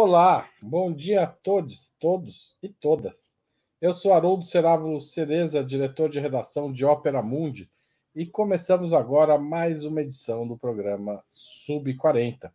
[0.00, 3.36] Olá, bom dia a todos, todos e todas.
[3.80, 7.70] Eu sou Haroldo Cerávulo Cereza, diretor de redação de Ópera Mundi,
[8.18, 12.52] e começamos agora mais uma edição do programa Sub 40.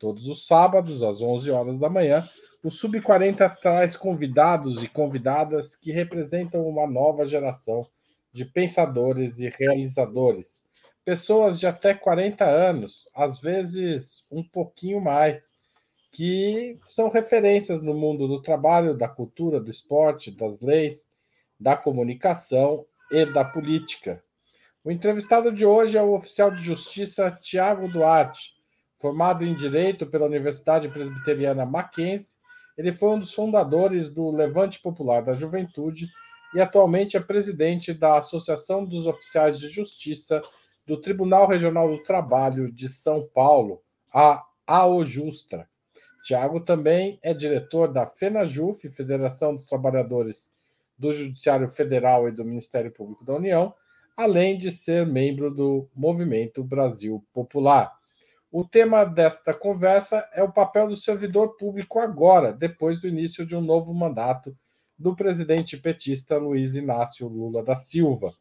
[0.00, 2.28] Todos os sábados, às 11 horas da manhã,
[2.60, 7.86] o Sub 40 traz convidados e convidadas que representam uma nova geração
[8.32, 10.64] de pensadores e realizadores.
[11.04, 15.52] Pessoas de até 40 anos, às vezes um pouquinho mais
[16.10, 21.08] que são referências no mundo do trabalho, da cultura, do esporte, das leis,
[21.60, 24.20] da comunicação e da política.
[24.86, 28.54] O entrevistado de hoje é o oficial de justiça Tiago Duarte,
[29.00, 32.36] formado em Direito pela Universidade Presbiteriana Mackenzie.
[32.78, 36.08] Ele foi um dos fundadores do Levante Popular da Juventude
[36.54, 40.40] e atualmente é presidente da Associação dos Oficiais de Justiça
[40.86, 43.82] do Tribunal Regional do Trabalho de São Paulo,
[44.14, 45.68] a AOJustra.
[46.22, 50.48] Tiago também é diretor da FENAJUF, Federação dos Trabalhadores
[50.96, 53.74] do Judiciário Federal e do Ministério Público da União,
[54.16, 57.92] além de ser membro do Movimento Brasil Popular.
[58.50, 63.54] O tema desta conversa é o papel do servidor público agora, depois do início de
[63.54, 64.56] um novo mandato
[64.98, 68.32] do presidente petista Luiz Inácio Lula da Silva.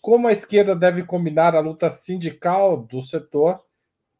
[0.00, 3.60] Como a esquerda deve combinar a luta sindical do setor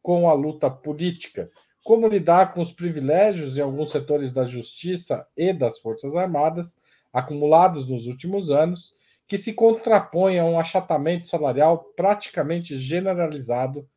[0.01, 1.49] com a luta política?
[1.87, 6.77] como lidar com os privilégios em alguns setores da justiça e das Forças Armadas,
[7.13, 8.93] acumulados nos últimos anos,
[9.27, 13.87] que se contrapõem a um achatamento salarial praticamente generalizado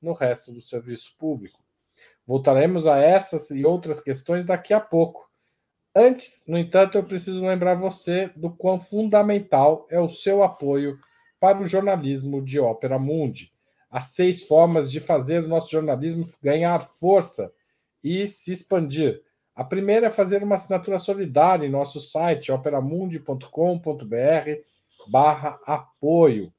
[0.00, 1.64] no resto do serviço público.
[2.26, 5.28] Voltaremos a essas e outras questões daqui a pouco.
[5.94, 10.98] Antes, no entanto, eu preciso lembrar você do quão fundamental é o seu apoio
[11.40, 13.56] para o jornalismo de Ópera Mundi
[13.96, 17.50] as seis formas de fazer o nosso jornalismo ganhar força
[18.02, 19.22] e se expandir.
[19.54, 23.46] A primeira é fazer uma assinatura solidária em nosso site, operamundi.com.br
[25.06, 26.52] barra apoio.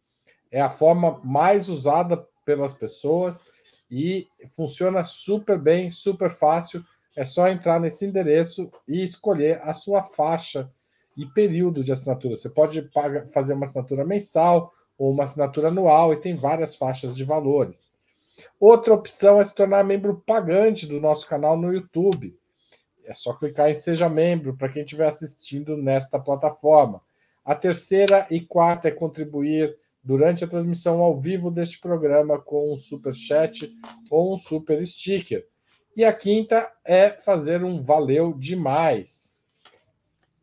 [0.51, 3.41] É a forma mais usada pelas pessoas
[3.89, 6.83] e funciona super bem, super fácil.
[7.15, 10.71] É só entrar nesse endereço e escolher a sua faixa
[11.15, 12.35] e período de assinatura.
[12.35, 17.15] Você pode pagar, fazer uma assinatura mensal, ou uma assinatura anual e tem várias faixas
[17.15, 17.91] de valores.
[18.59, 22.37] Outra opção é se tornar membro pagante do nosso canal no YouTube.
[23.05, 27.01] É só clicar em Seja Membro para quem estiver assistindo nesta plataforma.
[27.47, 32.77] A terceira e quarta é contribuir durante a transmissão ao vivo deste programa com um
[32.77, 33.73] super chat
[34.11, 35.47] ou um super sticker.
[35.95, 39.39] E a quinta é fazer um valeu demais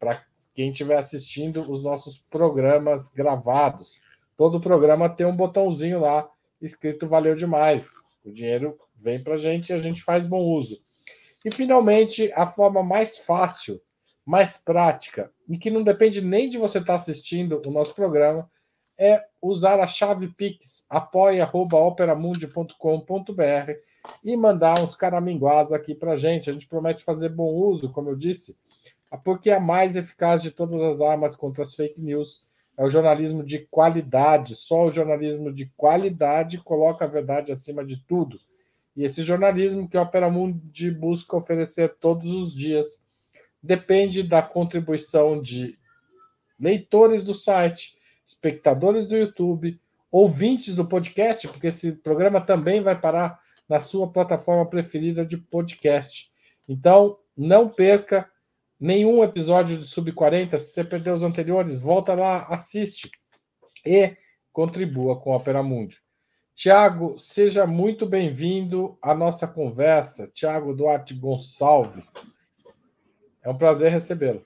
[0.00, 0.22] para
[0.54, 4.00] quem estiver assistindo os nossos programas gravados.
[4.34, 6.26] Todo programa tem um botãozinho lá
[6.58, 8.02] escrito valeu demais.
[8.24, 10.80] O dinheiro vem para a gente e a gente faz bom uso.
[11.44, 13.78] E finalmente, a forma mais fácil,
[14.24, 18.50] mais prática, e que não depende nem de você estar tá assistindo o nosso programa,
[18.96, 23.72] é usar a chave Pix, apoia.operamundi.com.br
[24.22, 26.48] e mandar uns caraminguás aqui para gente.
[26.48, 28.56] A gente promete fazer bom uso, como eu disse,
[29.24, 32.44] porque é a mais eficaz de todas as armas contra as fake news
[32.76, 34.56] é o jornalismo de qualidade.
[34.56, 38.38] Só o jornalismo de qualidade coloca a verdade acima de tudo.
[38.96, 40.30] E esse jornalismo que a Opera
[40.98, 43.02] busca oferecer todos os dias
[43.64, 45.78] depende da contribuição de
[46.60, 49.80] leitores do site, espectadores do YouTube,
[50.12, 56.30] ouvintes do podcast, porque esse programa também vai parar na sua plataforma preferida de podcast.
[56.68, 58.30] Então, não perca
[58.78, 60.58] nenhum episódio de Sub 40.
[60.58, 63.10] Se você perdeu os anteriores, volta lá, assiste
[63.84, 64.14] e
[64.52, 66.02] contribua com a Opera Mundi.
[66.54, 70.26] Tiago, seja muito bem-vindo à nossa conversa.
[70.26, 72.04] Tiago Duarte Gonçalves.
[73.44, 74.42] É um prazer recebê-lo.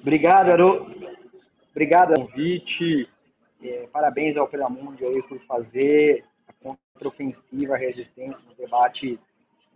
[0.00, 0.86] Obrigado, Aru.
[1.70, 3.08] Obrigado pelo convite.
[3.62, 9.18] É, parabéns ao Opera Mundi aí por fazer a contraofensiva, a resistência no debate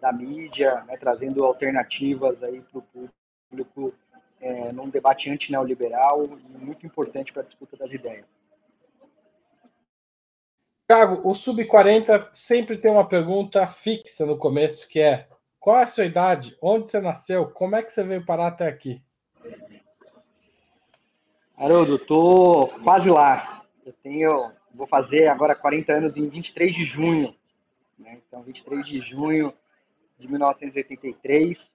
[0.01, 3.11] da mídia, né, trazendo alternativas aí para o
[3.51, 3.95] público
[4.41, 8.27] é, num debate anti-neoliberal e muito importante para a disputa das ideias.
[10.87, 15.27] Thiago, o Sub-40 sempre tem uma pergunta fixa no começo, que é
[15.65, 16.55] qual é a sua idade?
[16.61, 17.49] Onde você nasceu?
[17.49, 19.03] Como é que você veio parar até aqui?
[21.57, 23.65] Haroldo, tô quase lá.
[23.83, 27.35] Eu tenho vou fazer agora 40 anos em 23 de junho.
[27.99, 28.21] Né?
[28.29, 29.51] Então, 23 de junho
[30.19, 31.73] de 1983,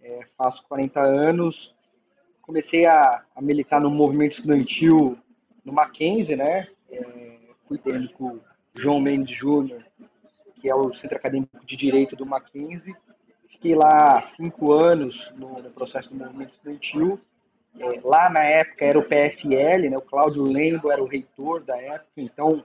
[0.00, 1.74] é, faço 40 anos.
[2.40, 5.18] Comecei a, a, militar no movimento estudantil
[5.64, 6.68] no Mackenzie, né?
[6.88, 8.40] É, fui técnico
[8.76, 9.82] João Mendes Júnior,
[10.60, 12.94] que é o Centro Acadêmico de Direito do Mackenzie.
[13.58, 17.18] Fiquei lá cinco anos no, no processo do movimento estudantil.
[17.76, 19.96] É, lá na época era o PFL, né?
[19.96, 22.64] o Cláudio Lendo era o reitor da época, então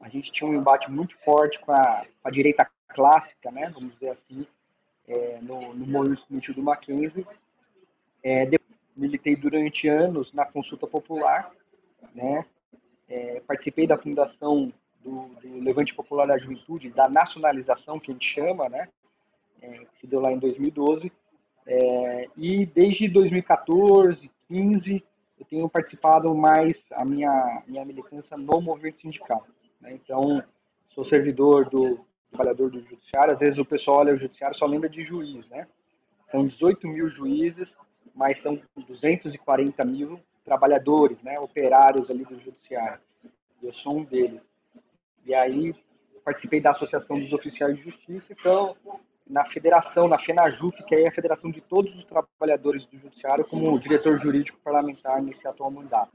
[0.00, 3.70] a gente tinha um embate muito forte com a, com a direita clássica, né?
[3.74, 4.46] vamos dizer assim,
[5.06, 7.26] é, no, no movimento estudantil do Mackenzie.
[8.24, 8.46] É,
[8.96, 11.50] militei durante anos na consulta popular,
[12.14, 12.44] né?
[13.06, 18.26] É, participei da fundação do, do, Levante Popular da Juventude, da nacionalização que a gente
[18.26, 18.88] chama, né?
[19.62, 21.10] É, que se deu lá em 2012.
[21.64, 25.04] É, e desde 2014, 15,
[25.38, 29.46] eu tenho participado mais a minha, minha militância no movimento sindical.
[29.80, 29.92] Né?
[29.94, 30.42] Então,
[30.88, 33.32] sou servidor do trabalhador do judiciário.
[33.32, 35.66] Às vezes o pessoal olha o judiciário só lembra de juiz, né?
[36.30, 37.76] São 18 mil juízes,
[38.14, 41.34] mas são 240 mil trabalhadores, né?
[41.38, 43.00] Operários ali do judiciário.
[43.62, 44.48] Eu sou um deles.
[45.24, 45.74] E aí
[46.24, 48.76] participei da Associação dos Oficiais de Justiça, então
[49.28, 53.78] na federação, na FENAJUF, que é a federação de todos os trabalhadores do judiciário, como
[53.78, 56.12] diretor jurídico parlamentar nesse atual mandato.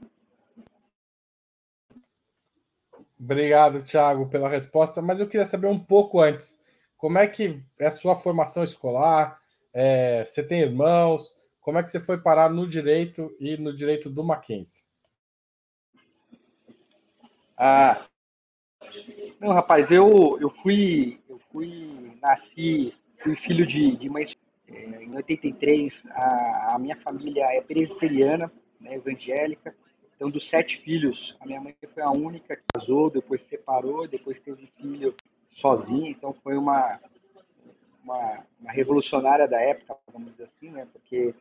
[3.18, 6.60] Obrigado, Thiago, pela resposta, mas eu queria saber um pouco antes,
[6.96, 9.40] como é que é a sua formação escolar?
[9.72, 11.36] É, você tem irmãos?
[11.60, 14.84] Como é que você foi parar no direito e no direito do Mackenzie?
[17.56, 18.06] Ah,
[19.40, 21.20] não, rapaz, eu, eu fui,
[21.58, 24.22] fui, nasci, fui filho de, de mãe.
[24.68, 29.74] É, em 83, a, a minha família é presbiteriana, né, evangélica.
[30.14, 34.06] Então, dos sete filhos, a minha mãe foi a única que casou, depois se separou,
[34.06, 35.14] depois teve filho
[35.48, 36.10] sozinha.
[36.10, 37.00] Então, foi uma,
[38.04, 40.86] uma, uma revolucionária da época, vamos dizer assim, né?
[40.92, 41.34] Porque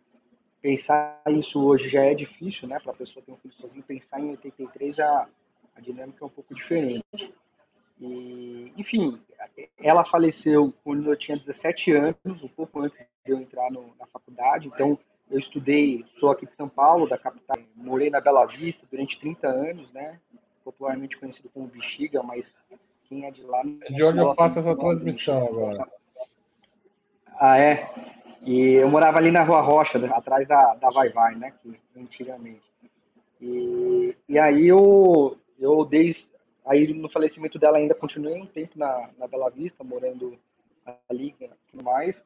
[0.62, 2.80] pensar isso hoje já é difícil, né?
[2.80, 5.28] Para a pessoa ter um filho sozinho, pensar em 83 já
[5.76, 7.04] a dinâmica é um pouco diferente.
[8.00, 9.20] E, enfim,
[9.80, 14.06] ela faleceu quando eu tinha 17 anos, um pouco antes de eu entrar no, na
[14.06, 14.68] faculdade.
[14.68, 14.98] Então,
[15.30, 19.48] eu estudei, sou aqui de São Paulo, da capital, morei na Bela Vista durante 30
[19.48, 20.20] anos, né?
[20.64, 22.54] Popularmente conhecido como Bexiga, mas
[23.06, 23.62] quem é de lá.
[23.82, 25.88] É de onde eu faço essa transmissão agora.
[27.40, 27.90] Ah, é?
[28.42, 31.54] E eu morava ali na Rua Rocha, atrás da, da Vai Vai, né?
[31.62, 32.62] Que, antigamente.
[33.42, 36.28] E, e aí eu, eu desde
[36.68, 40.38] aí no falecimento dela ainda continuei um tempo na, na Bela Vista, morando
[41.10, 42.22] ali e tudo mais.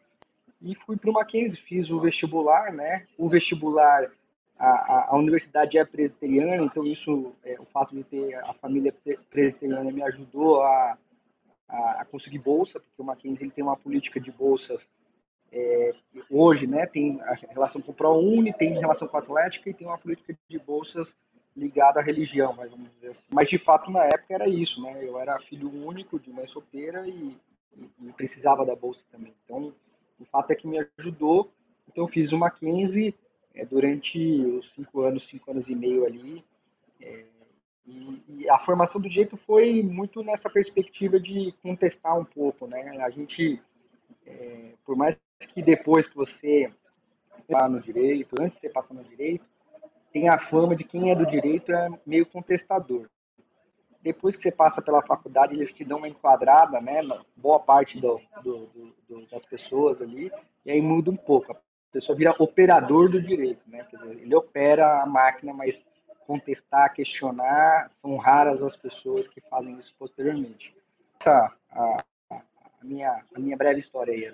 [0.62, 3.08] E fui para o Mackenzie, fiz o vestibular, né?
[3.18, 4.04] O vestibular,
[4.58, 8.94] a, a, a universidade é presbiteriana, então isso, é, o fato de ter a família
[9.30, 10.98] presbiteriana me ajudou a,
[11.68, 14.86] a, a conseguir bolsa, porque o Mackenzie ele tem uma política de bolsas
[15.52, 15.92] é,
[16.30, 16.86] hoje, né?
[16.86, 20.38] Tem a relação com o ProUni, tem relação com a Atlética e tem uma política
[20.48, 21.12] de bolsas
[21.56, 23.26] ligada à religião, mas vamos dizer assim.
[23.30, 25.04] Mas de fato na época era isso, né?
[25.04, 27.38] Eu era filho único de mãe solteira e,
[27.76, 29.34] e, e precisava da bolsa também.
[29.44, 29.74] Então,
[30.20, 31.52] o fato é que me ajudou.
[31.88, 33.14] Então, eu fiz o Mackenzie
[33.54, 36.44] é, durante os cinco anos, cinco anos e meio ali.
[37.02, 37.26] É,
[37.86, 42.98] e, e, a formação do direito foi muito nessa perspectiva de contestar um pouco, né?
[43.04, 43.62] A gente,
[44.26, 45.20] é, por mais
[45.54, 46.72] que depois que você
[47.40, 49.46] está no direito, antes de você passar no direito,
[50.12, 53.10] tem a fama de quem é do direito é meio contestador.
[54.02, 57.02] Depois que você passa pela faculdade, eles te dão uma enquadrada, né,
[57.36, 60.32] boa parte do, do, do, das pessoas ali,
[60.66, 61.52] e aí muda um pouco.
[61.52, 61.58] A
[61.92, 65.80] pessoa vira operador do direito, né, dizer, ele opera a máquina, mas
[66.26, 70.76] contestar, questionar, são raras as pessoas que fazem isso posteriormente.
[71.20, 72.42] Essa a, a,
[72.82, 74.34] minha, a minha breve história aí.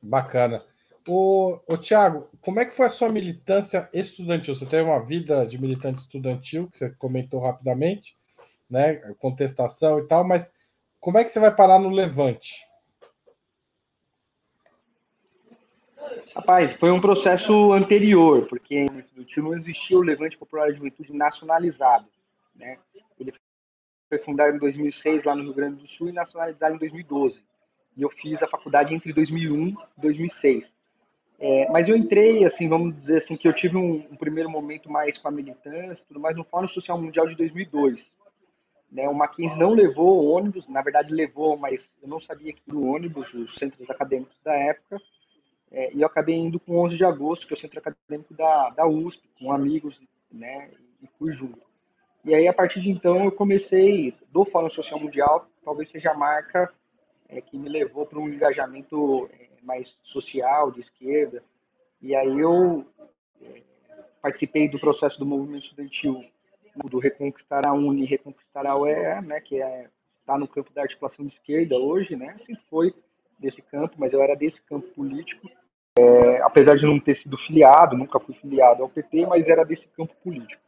[0.00, 0.64] Bacana.
[1.08, 4.54] O, o Tiago, como é que foi a sua militância estudantil?
[4.54, 8.16] Você teve uma vida de militante estudantil, que você comentou rapidamente,
[8.70, 8.94] né?
[9.18, 10.52] Contestação e tal, mas
[11.00, 12.64] como é que você vai parar no Levante?
[16.34, 21.12] Rapaz, foi um processo anterior, porque no estudantil não existia o Levante Popular de Juventude
[21.12, 22.06] nacionalizado,
[22.54, 22.78] né?
[23.18, 23.34] Ele
[24.08, 27.44] foi fundado em 2006 lá no Rio Grande do Sul e nacionalizado em 2012.
[27.96, 30.74] E eu fiz a faculdade entre 2001 e 2006.
[31.44, 34.88] É, mas eu entrei, assim, vamos dizer assim, que eu tive um, um, primeiro momento
[34.88, 38.12] mais com a militância, tudo mais, no Fórum Social Mundial de 2002.
[38.92, 42.86] Né, o Mackenzie não levou ônibus, na verdade levou, mas eu não sabia que no
[42.86, 44.98] ônibus, os centros acadêmicos da época,
[45.72, 48.70] é, e eu acabei indo com 11 de agosto, que é o centro acadêmico da,
[48.70, 50.70] da USP, com amigos, né,
[51.02, 51.58] e fui junto.
[52.24, 56.16] E aí, a partir de então, eu comecei do Fórum Social Mundial, talvez seja a
[56.16, 56.72] marca
[57.32, 61.42] é, que me levou para um engajamento é, mais social, de esquerda.
[62.00, 62.84] E aí eu
[63.40, 63.62] é,
[64.20, 66.24] participei do processo do movimento estudantil
[66.84, 69.88] do Reconquistar a Uni, Reconquistar a UEA, né, que é
[70.20, 72.94] está no campo da articulação de esquerda hoje, né, sempre foi
[73.38, 75.50] desse campo, mas eu era desse campo político,
[75.98, 79.88] é, apesar de não ter sido filiado, nunca fui filiado ao PT, mas era desse
[79.88, 80.62] campo político.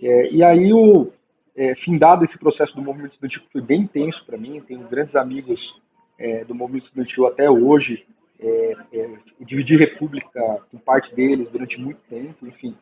[0.00, 1.10] É, e aí o
[1.56, 5.80] é, findado esse processo do movimento estudantil foi bem intenso para mim, tenho grandes amigos
[6.18, 8.06] é, do movimento estudantil até hoje,
[8.40, 12.76] é, é, república com parte deles durante muito tempo, enfim.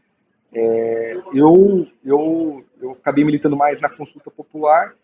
[0.52, 4.94] É, eu, eu, eu acabei militando mais na consulta popular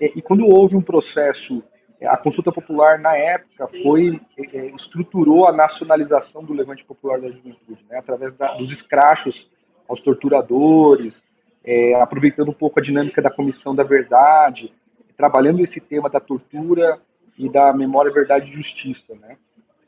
[0.00, 1.62] é, e quando houve um processo,
[2.00, 7.28] é, a consulta popular na época foi é, estruturou a nacionalização do levante popular da
[7.28, 9.50] juventude, né, através da, dos escrachos
[9.88, 11.22] aos torturadores,
[11.64, 14.72] é, aproveitando um pouco a dinâmica da comissão da verdade,
[15.16, 17.00] trabalhando esse tema da tortura
[17.38, 19.36] e da memória, verdade e justiça, né.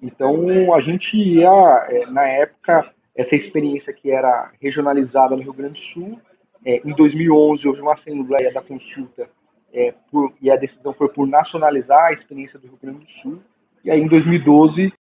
[0.03, 5.73] Então a gente ia é, na época essa experiência que era regionalizada no Rio Grande
[5.73, 6.21] do Sul.
[6.65, 9.29] É, em 2011 houve uma assembleia da consulta
[9.73, 13.43] é, por, e a decisão foi por nacionalizar a experiência do Rio Grande do Sul.
[13.85, 14.93] E aí, em 2012,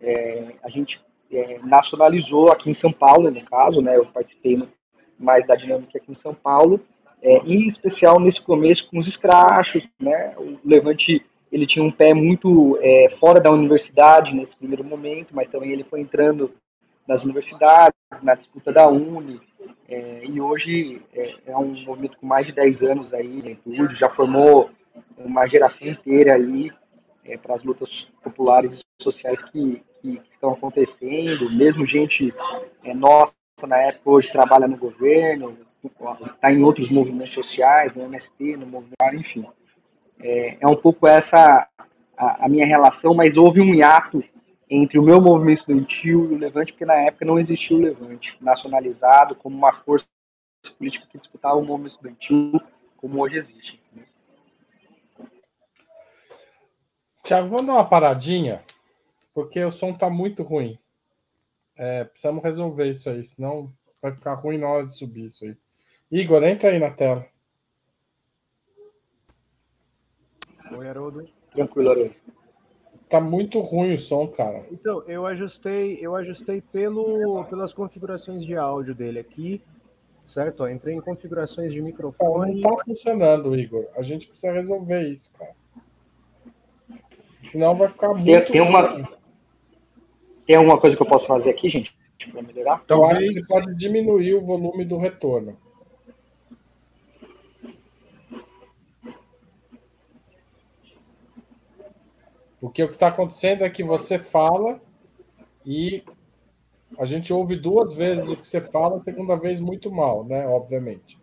[0.00, 1.00] é, a gente
[1.30, 4.62] é, nacionalizou aqui em São Paulo, no caso, né, eu participei
[5.18, 6.80] mais da dinâmica aqui em São Paulo,
[7.20, 12.14] é, em especial nesse começo com os escrachos, né, o Levante ele tinha um pé
[12.14, 16.52] muito é, fora da universidade nesse primeiro momento, mas também ele foi entrando
[17.06, 19.40] nas universidades, na disputa da Uni,
[19.88, 23.58] é, e hoje é, é, um movimento com mais de 10 anos aí,
[23.92, 24.70] já formou
[25.16, 26.70] uma geração inteira aí
[27.24, 32.32] é, para as lutas populares e sociais que, que, que, estão acontecendo, mesmo gente
[32.84, 33.34] é, nossa
[33.66, 35.56] na época hoje trabalha no governo,
[36.22, 39.46] está em outros movimentos sociais, no MST, no movimento, enfim.
[40.20, 41.68] É, é um pouco essa
[42.16, 44.22] a, a minha relação, mas houve um hiato
[44.68, 48.36] entre o meu movimento estudantil e o Levante, porque na época não existia o Levante
[48.40, 50.06] nacionalizado como uma força
[50.76, 52.60] política que disputava o movimento estudantil
[52.96, 53.80] como hoje existe.
[57.22, 58.64] Tiago, vamos dar uma paradinha,
[59.32, 60.78] porque o som está muito ruim.
[61.76, 63.72] É, precisamos resolver isso aí, senão
[64.02, 65.56] vai ficar ruim na hora de subir isso aí.
[66.10, 67.26] Igor, entra aí na tela.
[70.76, 71.28] Oi, Haroldo.
[71.52, 72.14] Tranquilo, Haroldo.
[73.08, 74.66] Tá muito ruim o som, cara.
[74.70, 79.62] Então, eu ajustei, eu ajustei pelo, pelas configurações de áudio dele aqui,
[80.26, 80.62] certo?
[80.62, 82.60] Ó, entrei em configurações de microfone.
[82.60, 83.86] Não tá funcionando, Igor.
[83.96, 85.52] A gente precisa resolver isso, cara.
[87.44, 88.24] Senão vai ficar muito.
[88.24, 88.90] Tem, tem uma,
[90.46, 91.96] tem alguma coisa que eu posso fazer aqui, gente,
[92.30, 92.82] para melhorar?
[92.84, 95.56] Então, eu acho que você pode diminuir o volume do retorno.
[102.60, 104.80] Porque o que está acontecendo é que você fala
[105.64, 106.02] e
[106.98, 110.46] a gente ouve duas vezes o que você fala, a segunda vez muito mal, né?
[110.46, 111.18] Obviamente.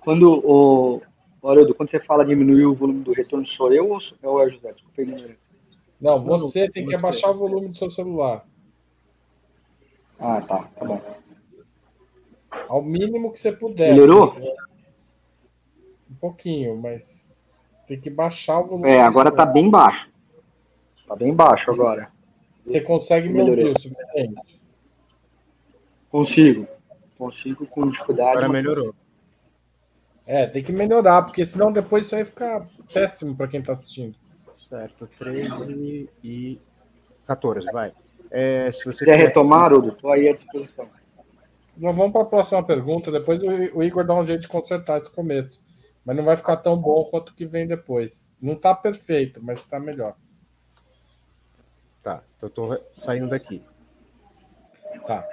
[0.00, 1.00] Quando o
[1.42, 4.70] Haroldo, quando você fala diminuir o volume do retorno, sou eu ou é o José?
[4.70, 5.02] Desculpa,
[6.00, 8.46] Não, você tem que abaixar o volume do seu celular.
[10.18, 11.00] Ah, tá, tá bom.
[12.68, 13.92] Ao mínimo que você puder.
[13.92, 14.34] Melhorou?
[16.10, 17.31] Um pouquinho, mas
[17.92, 18.90] tem que baixar o volume.
[18.90, 20.08] É, agora tá bem baixo.
[21.06, 22.10] Tá bem baixo agora.
[22.64, 24.60] Você consegue me ouvir o suficiente?
[26.10, 26.66] Consigo.
[27.18, 28.30] Consigo com dificuldade.
[28.30, 28.94] Agora melhorou.
[30.24, 34.14] É, tem que melhorar, porque senão depois isso vai ficar péssimo para quem está assistindo.
[34.68, 36.58] Certo, 13 e
[37.26, 37.92] 14, vai.
[38.30, 40.88] É, se você quer retomar, Udo, estou aí à disposição.
[41.76, 45.10] Nós vamos para a próxima pergunta, depois o Igor dá um jeito de consertar esse
[45.10, 45.60] começo.
[46.04, 48.28] Mas não vai ficar tão bom quanto o que vem depois.
[48.40, 50.16] Não está perfeito, mas está melhor.
[52.02, 53.62] Tá, eu estou saindo daqui.
[55.06, 55.28] Tá.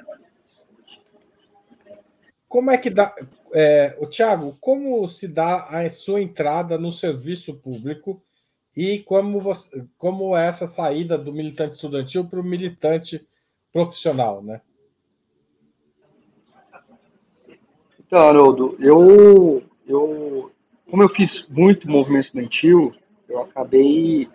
[2.48, 3.14] Como é que dá.
[3.54, 8.22] É, o Thiago, como se dá a sua entrada no serviço público
[8.76, 13.28] e como, você, como é essa saída do militante estudantil para o militante
[13.72, 14.62] profissional, né?
[18.00, 20.52] Então, Haroldo, eu, eu
[20.89, 22.93] como eu fiz muito movimento estudantil,
[23.27, 24.27] eu acabei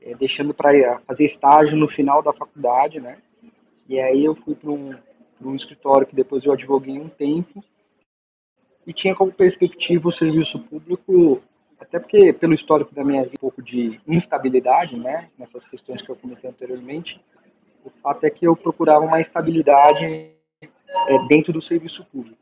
[0.00, 3.18] é, deixando para fazer estágio no final da faculdade, né?
[3.88, 4.94] E aí eu fui para um,
[5.40, 7.64] um escritório que depois eu advoguei um tempo
[8.86, 11.42] e tinha como perspectiva o serviço público,
[11.80, 15.28] até porque pelo histórico da minha vida, um pouco de instabilidade, né?
[15.38, 17.20] Nessas questões que eu comentei anteriormente,
[17.84, 22.41] o fato é que eu procurava uma estabilidade é, dentro do serviço público.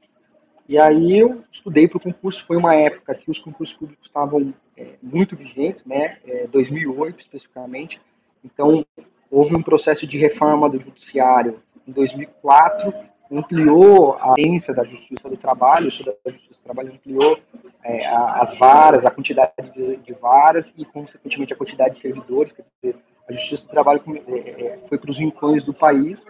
[0.70, 4.54] E aí eu estudei para o concurso, foi uma época que os concursos públicos estavam
[4.76, 8.00] é, muito vigentes, né, é, 2008 especificamente,
[8.44, 8.86] então
[9.28, 12.94] houve um processo de reforma do judiciário em 2004,
[13.32, 17.36] ampliou a agência da Justiça do Trabalho, o da Justiça do Trabalho ampliou
[17.82, 22.52] é, as varas, a quantidade de, de, varas e, consequentemente, a quantidade de servidores.
[22.52, 26.24] Quer dizer, a Justiça do Trabalho é, é, foi para os rincões do país.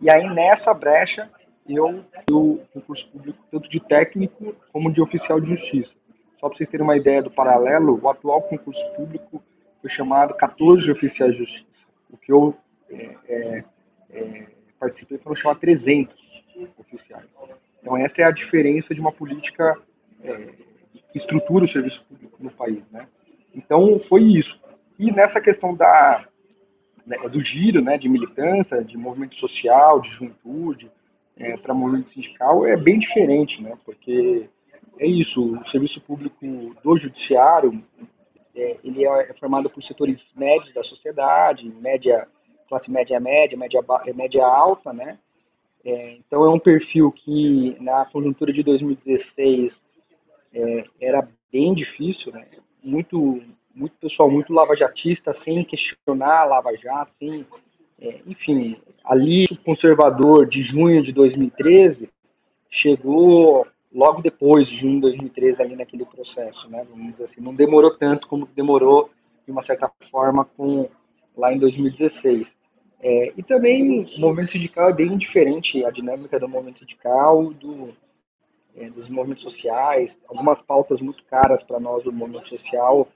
[0.00, 1.30] E aí, nessa brecha,
[1.68, 5.94] eu o concurso público tanto de técnico como de oficial de justiça.
[6.38, 9.42] Só para vocês terem uma ideia do paralelo, o atual concurso público
[9.80, 11.86] foi chamado 14 oficiais de justiça.
[12.10, 12.54] O que eu
[12.90, 13.64] é, é,
[14.10, 14.46] é,
[14.78, 16.14] participei foram chamados 300
[16.78, 17.26] oficiais.
[17.80, 19.76] Então essa é a diferença de uma política
[20.22, 20.34] é,
[21.10, 23.06] que estrutura o serviço público no país, né?
[23.54, 24.60] Então foi isso.
[24.98, 26.26] E nessa questão da
[27.06, 30.90] né, do giro, né, de militância, de movimento social, de juventude,
[31.36, 33.76] é, para movimento sindical é bem diferente, né?
[33.84, 34.48] Porque
[34.98, 36.44] é isso, o serviço público
[36.82, 37.82] do judiciário
[38.54, 42.26] é, ele é formado por setores médios da sociedade, média,
[42.68, 43.82] classe média média, média,
[44.14, 45.18] média alta, né?
[45.84, 49.80] É, então é um perfil que na conjuntura de 2016
[50.54, 52.46] é, era bem difícil, né?
[52.82, 53.42] Muito,
[53.74, 57.46] muito pessoal, muito lavajatista, sem questionar Lava Jato, sem,
[58.00, 62.10] é, enfim, ali o conservador de junho de 2013
[62.68, 66.84] chegou logo depois de junho de 2013 ali naquele processo, né?
[66.90, 69.10] Vamos dizer assim, não demorou tanto como demorou
[69.46, 70.88] de uma certa forma com
[71.36, 72.54] lá em 2016.
[73.00, 77.94] É, e também o movimento sindical é bem diferente, a dinâmica do movimento sindical, do,
[78.74, 83.06] é, dos movimentos sociais, algumas pautas muito caras para nós do movimento social,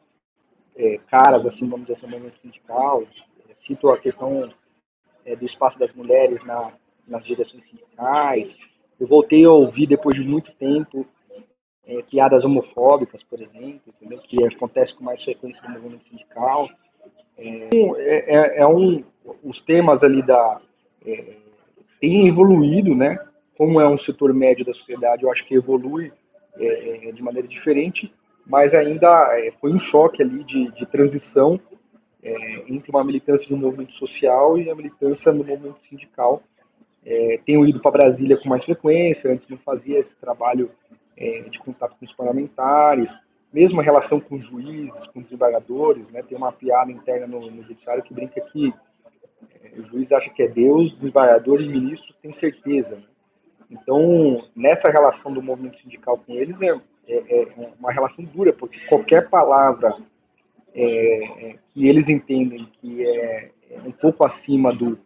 [0.77, 3.05] é, caras, assim, vamos dizer assim, no movimento sindical.
[3.53, 4.51] Cito a questão
[5.25, 6.73] é, do espaço das mulheres na,
[7.07, 8.57] nas direções sindicais.
[8.99, 11.07] Eu voltei a ouvir, depois de muito tempo,
[11.87, 14.19] é, piadas homofóbicas, por exemplo, entendeu?
[14.19, 16.69] que acontece com mais frequência no movimento sindical.
[17.37, 19.03] É, é, é um,
[19.43, 20.61] os temas ali da
[21.05, 21.37] é,
[22.01, 23.19] têm evoluído, né?
[23.57, 26.13] Como é um setor médio da sociedade, eu acho que evolui
[26.57, 28.13] é, é de maneira diferente,
[28.47, 31.61] mas ainda é, foi um choque ali de, de transição
[32.23, 36.43] é, entre uma militância no movimento social e a militância no movimento sindical.
[37.05, 40.71] É, tenho ido para Brasília com mais frequência, antes não fazia esse trabalho
[41.17, 43.15] é, de contato com os parlamentares,
[43.53, 48.03] mesmo a relação com juízes, com desembargadores, né, tem uma piada interna no, no judiciário
[48.03, 48.73] que brinca que
[49.63, 52.97] é, o juiz acha que é Deus, desembargadores e ministros têm certeza.
[52.97, 53.03] Né?
[53.71, 56.79] Então, nessa relação do movimento sindical com eles, é,
[57.09, 59.97] é, é uma relação dura, porque qualquer palavra
[60.75, 64.99] é, que eles entendem que é, é um pouco acima do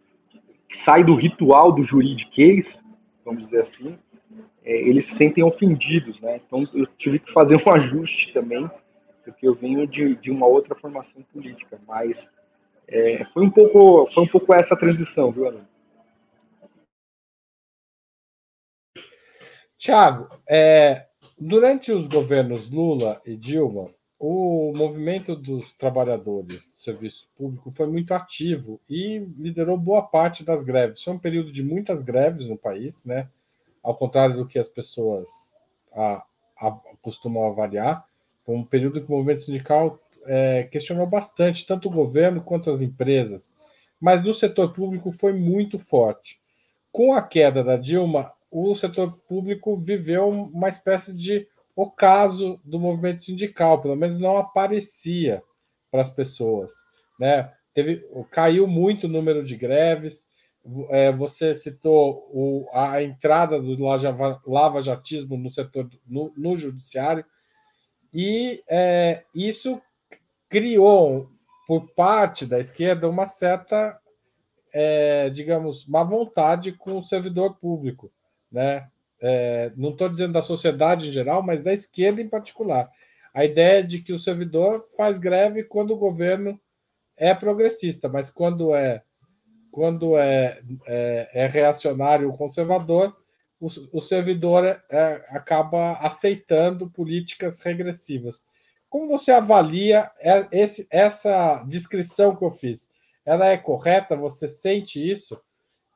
[0.69, 2.83] sai do ritual do juridiquês,
[3.23, 3.97] vamos dizer assim,
[4.63, 6.41] é, eles se sentem ofendidos, né?
[6.45, 8.69] Então eu tive que fazer um ajuste também,
[9.23, 12.29] porque eu venho de, de uma outra formação política, mas
[12.87, 15.67] é, foi um pouco foi um pouco essa transição, viu, Arão?
[19.77, 21.05] Tiago, é,
[21.37, 28.13] durante os governos Lula e Dilma, o movimento dos trabalhadores do serviço público foi muito
[28.13, 31.03] ativo e liderou boa parte das greves.
[31.03, 33.29] Foi um período de muitas greves no país, né?
[33.83, 35.55] Ao contrário do que as pessoas
[35.93, 36.23] a,
[36.59, 38.05] a, costumam avaliar,
[38.43, 42.81] foi um período que o movimento sindical é, questionou bastante, tanto o governo quanto as
[42.81, 43.55] empresas,
[43.99, 46.39] mas no setor público foi muito forte.
[46.91, 52.79] Com a queda da Dilma, o setor público viveu uma espécie de o caso do
[52.79, 55.43] movimento sindical, pelo menos não aparecia
[55.91, 56.73] para as pessoas.
[57.19, 57.51] Né?
[57.73, 60.25] Teve, caiu muito o número de greves.
[60.89, 63.77] É, você citou o, a entrada do
[64.47, 67.23] lava-jatismo no setor no, no judiciário,
[68.11, 69.79] e é, isso
[70.47, 71.29] criou,
[71.67, 73.99] por parte da esquerda, uma certa,
[74.73, 78.09] é, digamos, má vontade com o servidor público.
[78.49, 78.89] Né?
[79.21, 82.89] É, não estou dizendo da sociedade em geral, mas da esquerda em particular.
[83.33, 86.59] A ideia de que o servidor faz greve quando o governo
[87.17, 89.03] é progressista, mas quando é
[89.71, 93.13] quando é, é, é reacionário ou conservador,
[93.59, 98.45] o, o servidor é, é, acaba aceitando políticas regressivas.
[98.89, 102.89] Como você avalia é, esse, essa descrição que eu fiz?
[103.25, 104.15] Ela é correta?
[104.15, 105.37] Você sente isso?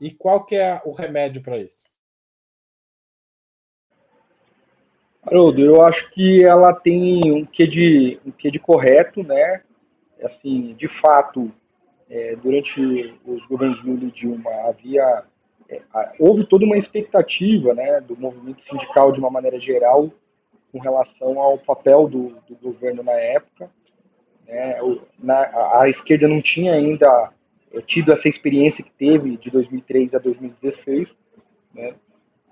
[0.01, 1.83] E qual que é o remédio para isso?
[5.21, 9.61] Haroldo, eu acho que ela tem um quê de, um quê de correto, né?
[10.23, 11.51] Assim, de fato,
[12.09, 15.23] é, durante os governos Lula e Dilma havia
[15.69, 15.81] é,
[16.19, 20.09] houve toda uma expectativa né, do movimento sindical, de uma maneira geral,
[20.71, 23.69] com relação ao papel do, do governo na época.
[24.47, 24.77] Né,
[25.19, 27.31] na, a, a esquerda não tinha ainda
[27.71, 31.15] é, tido essa experiência que teve de 2003 a 2016,
[31.75, 31.93] né,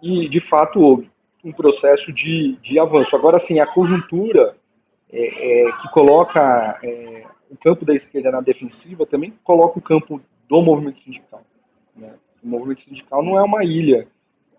[0.02, 1.10] e de fato houve
[1.44, 3.16] um processo de, de avanço.
[3.16, 4.56] Agora, sim, a conjuntura
[5.12, 10.22] é, é, que coloca é, o campo da esquerda na defensiva também coloca o campo
[10.50, 11.42] do movimento sindical.
[11.96, 12.14] Né?
[12.44, 14.08] O movimento sindical não é uma ilha.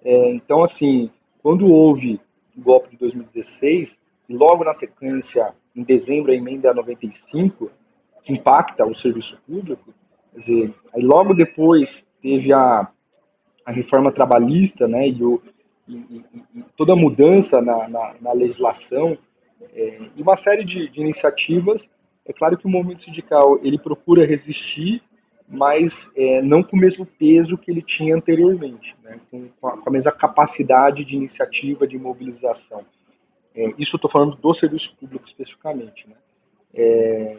[0.05, 1.11] É, então, assim,
[1.43, 2.21] quando houve
[2.57, 7.71] o golpe de 2016, e logo na sequência, em dezembro, a emenda 95,
[8.23, 9.95] que impacta o serviço público,
[10.31, 12.89] quer dizer, aí logo depois teve a,
[13.65, 15.41] a reforma trabalhista, né, e, o,
[15.89, 16.25] e,
[16.55, 19.17] e, toda mudança na, na, na legislação,
[19.75, 21.89] é, e uma série de, de iniciativas,
[22.27, 25.03] é claro que o movimento sindical, ele procura resistir
[25.49, 29.19] mas é, não com o mesmo peso que ele tinha anteriormente, né?
[29.31, 32.85] com, com, a, com, a, mesma capacidade de iniciativa, de mobilização.
[33.55, 36.07] É, isso eu estou falando do serviço público especificamente.
[36.07, 36.17] Né?
[36.75, 37.39] É,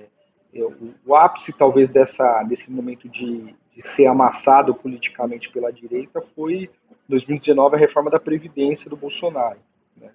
[1.06, 6.70] o, ápice, talvez, dessa, desse momento de, de ser amassado politicamente pela direita foi, em
[7.08, 9.60] 2019, a reforma da Previdência do Bolsonaro.
[9.96, 10.10] Né?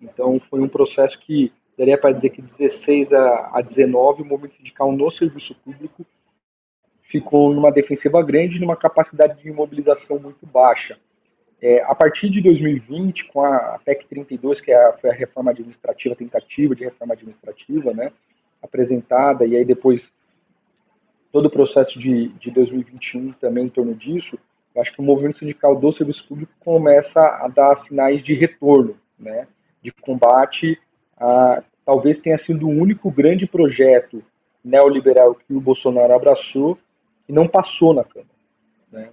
[0.00, 4.54] Então, foi um processo que, daria para dizer que 16 a, a 19, o movimento
[4.54, 6.06] sindical no serviço público
[7.02, 10.98] ficou numa defensiva grande numa capacidade de imobilização muito baixa.
[11.60, 15.50] É, a partir de 2020, com a PEC 32, que é a, foi a reforma
[15.50, 18.12] administrativa, tentativa de reforma administrativa, né,
[18.62, 20.10] apresentada, e aí depois
[21.32, 24.38] todo o processo de, de 2021 também em torno disso,
[24.74, 28.96] eu acho que o movimento sindical do serviço público começa a dar sinais de retorno,
[29.18, 29.46] né,
[29.80, 30.78] de combate
[31.16, 34.22] a, talvez tenha sido o único grande projeto
[34.64, 36.78] neoliberal que o Bolsonaro abraçou
[37.26, 38.30] que não passou na Câmara.
[38.90, 39.10] Né?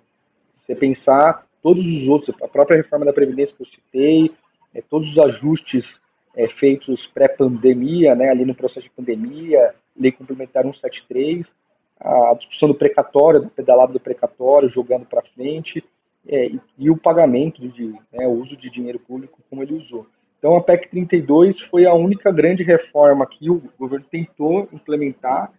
[0.52, 4.32] Se você pensar todos os outros, a própria reforma da Previdência que eu citei,
[4.74, 6.00] é, todos os ajustes
[6.36, 11.54] é, feitos pré-pandemia, né, ali no processo de pandemia, lei complementar 173,
[12.00, 15.84] a discussão do precatório, do pedalado do precatório, jogando para frente,
[16.28, 20.08] é, e, e, o pagamento, de, né, o uso de dinheiro público como ele usou.
[20.40, 25.52] Então, a PEC 32 foi a única grande reforma que o governo tentou implementar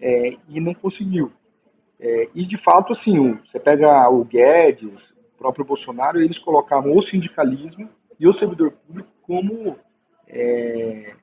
[0.00, 1.32] é, e não conseguiu.
[1.98, 7.00] É, e, de fato, assim, você pega o Guedes, o próprio Bolsonaro, eles colocavam o
[7.00, 9.76] sindicalismo e o servidor público como,
[10.28, 11.14] é,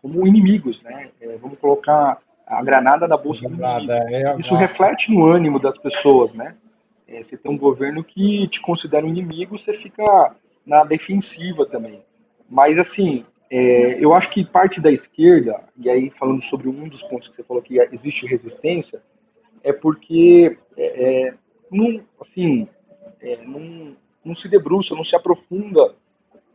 [0.00, 1.10] como inimigos, né?
[1.20, 3.92] É, vamos colocar a granada na bolsa do inimigo.
[3.92, 6.54] É Isso reflete no ânimo das pessoas, né?
[7.06, 10.34] É, você tem um governo que te considera um inimigo, você fica
[10.66, 12.02] na defensiva também.
[12.48, 17.02] Mas, assim, é, eu acho que parte da esquerda, e aí falando sobre um dos
[17.02, 19.02] pontos que você falou que existe resistência,
[19.62, 21.34] é porque é, é,
[21.70, 22.68] não, assim,
[23.20, 25.94] é, não, não se debruça, não se aprofunda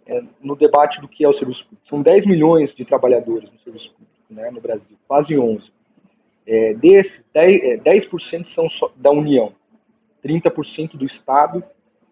[0.10, 1.88] é, no debate do que é o serviço público.
[1.88, 5.72] São 10 milhões de trabalhadores no serviço público né, no Brasil, quase 11.
[6.48, 9.54] É, desses, 10%, 10 é, são da União,
[10.26, 11.64] 30% do Estado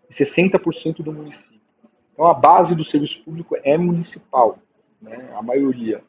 [0.07, 1.60] e 60% do município.
[2.13, 4.60] Então, a base do serviço público é municipal,
[5.01, 6.03] né, a maioria.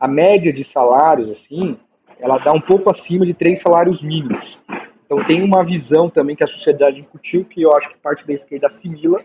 [0.00, 1.78] A média de salários, assim,
[2.18, 4.58] ela dá um pouco acima de três salários mínimos.
[5.06, 8.32] Então tem uma visão também que a sociedade incutiu, que eu acho que parte da
[8.32, 9.20] esquerda assimila,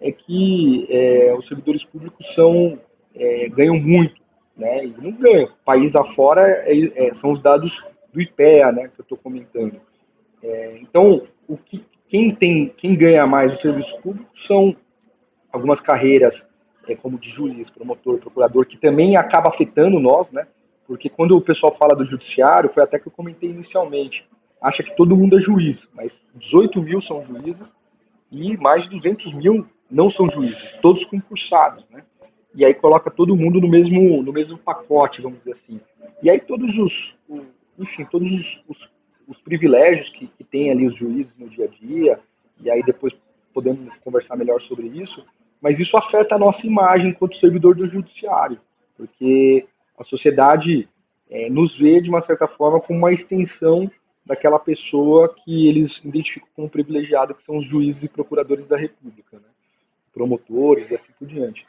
[0.00, 2.78] é que é, os servidores públicos são
[3.14, 4.20] é, ganham muito,
[4.56, 4.84] né?
[4.84, 5.50] E não ganham.
[5.64, 7.82] País afora é, é, são os dados
[8.12, 8.88] do IPEA, né?
[8.88, 9.80] Que eu estou comentando.
[10.42, 14.74] É, então, o que, quem tem, quem ganha mais no serviço público são
[15.52, 16.46] algumas carreiras,
[16.88, 20.46] é, como de juiz, promotor, procurador, que também acaba afetando nós, né?
[20.86, 24.26] Porque quando o pessoal fala do judiciário, foi até que eu comentei inicialmente,
[24.60, 27.72] acha que todo mundo é juiz, mas 18 mil são juízes
[28.30, 32.02] e mais de 200 mil não são juízes, todos concursados, né?
[32.54, 35.80] E aí coloca todo mundo no mesmo, no mesmo pacote, vamos dizer assim.
[36.22, 37.16] E aí todos os,
[37.78, 38.90] enfim, todos os, os,
[39.26, 42.20] os privilégios que, que tem ali os juízes no dia a dia,
[42.60, 43.14] e aí depois
[43.54, 45.24] podemos conversar melhor sobre isso,
[45.60, 48.58] mas isso afeta a nossa imagem enquanto servidor do judiciário,
[48.96, 49.66] porque
[49.98, 50.88] a sociedade
[51.28, 53.90] é, nos vê, de uma certa forma, como uma extensão
[54.24, 59.36] daquela pessoa que eles identificam como privilegiada, que são os juízes e procuradores da República,
[59.36, 59.44] né?
[60.12, 61.66] Promotores e assim por diante.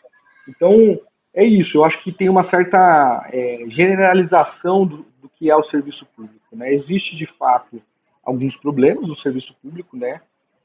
[0.47, 0.99] Então,
[1.33, 1.77] é isso.
[1.77, 6.55] Eu acho que tem uma certa é, generalização do, do, que é o serviço público.
[6.55, 6.71] Né?
[6.71, 7.81] Existe, de fato,
[8.23, 10.21] alguns problemas no serviço público, né?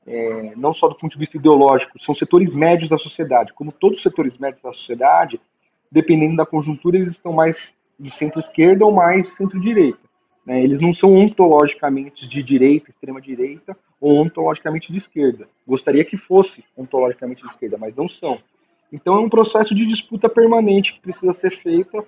[0.09, 3.53] É, não só do ponto de vista ideológico, são setores médios da sociedade.
[3.53, 5.41] Como todos os setores médios da sociedade,
[5.91, 9.99] dependendo da conjuntura, eles estão mais de centro-esquerda ou mais centro-direita.
[10.45, 10.63] Né?
[10.63, 15.49] Eles não são ontologicamente de direita, extrema-direita ontologicamente de esquerda.
[15.67, 18.39] Gostaria que fosse ontologicamente de esquerda, mas não são.
[18.93, 22.05] Então é um processo de disputa permanente que precisa ser feita,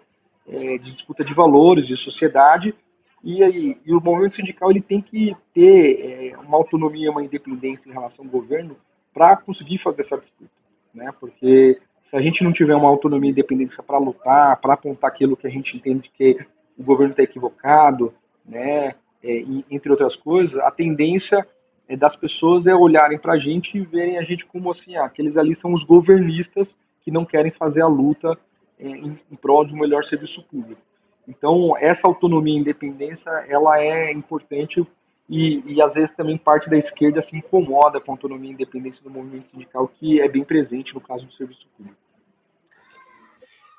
[0.46, 2.74] é, de disputa de valores, de sociedade,
[3.22, 7.88] e, aí, e o movimento sindical ele tem que ter é, uma autonomia, uma independência
[7.88, 8.76] em relação ao governo
[9.12, 10.50] para conseguir fazer essa disputa,
[10.94, 11.12] né?
[11.18, 15.36] Porque se a gente não tiver uma autonomia e independência para lutar, para apontar aquilo
[15.36, 16.38] que a gente entende que
[16.78, 18.14] o governo está equivocado,
[18.46, 18.94] né?
[19.20, 21.44] É, entre outras coisas, a tendência
[21.88, 25.06] é, das pessoas é olharem para a gente e verem a gente como assim, ah,
[25.06, 28.38] aqueles ali são os governistas que não querem fazer a luta
[28.78, 30.80] é, em, em prol de um melhor serviço público.
[31.26, 34.86] Então, essa autonomia e independência, ela é importante
[35.28, 39.02] e, e, às vezes também parte da esquerda se incomoda com a autonomia e independência
[39.02, 41.98] do movimento sindical, que é bem presente no caso do serviço público.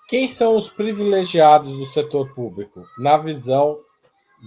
[0.07, 3.79] Quem são os privilegiados do setor público, na visão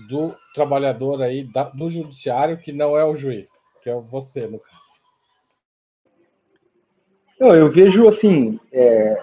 [0.09, 3.51] do trabalhador aí da, do judiciário, que não é o juiz,
[3.83, 5.03] que é você, no caso?
[7.39, 9.23] Não, eu vejo assim, é,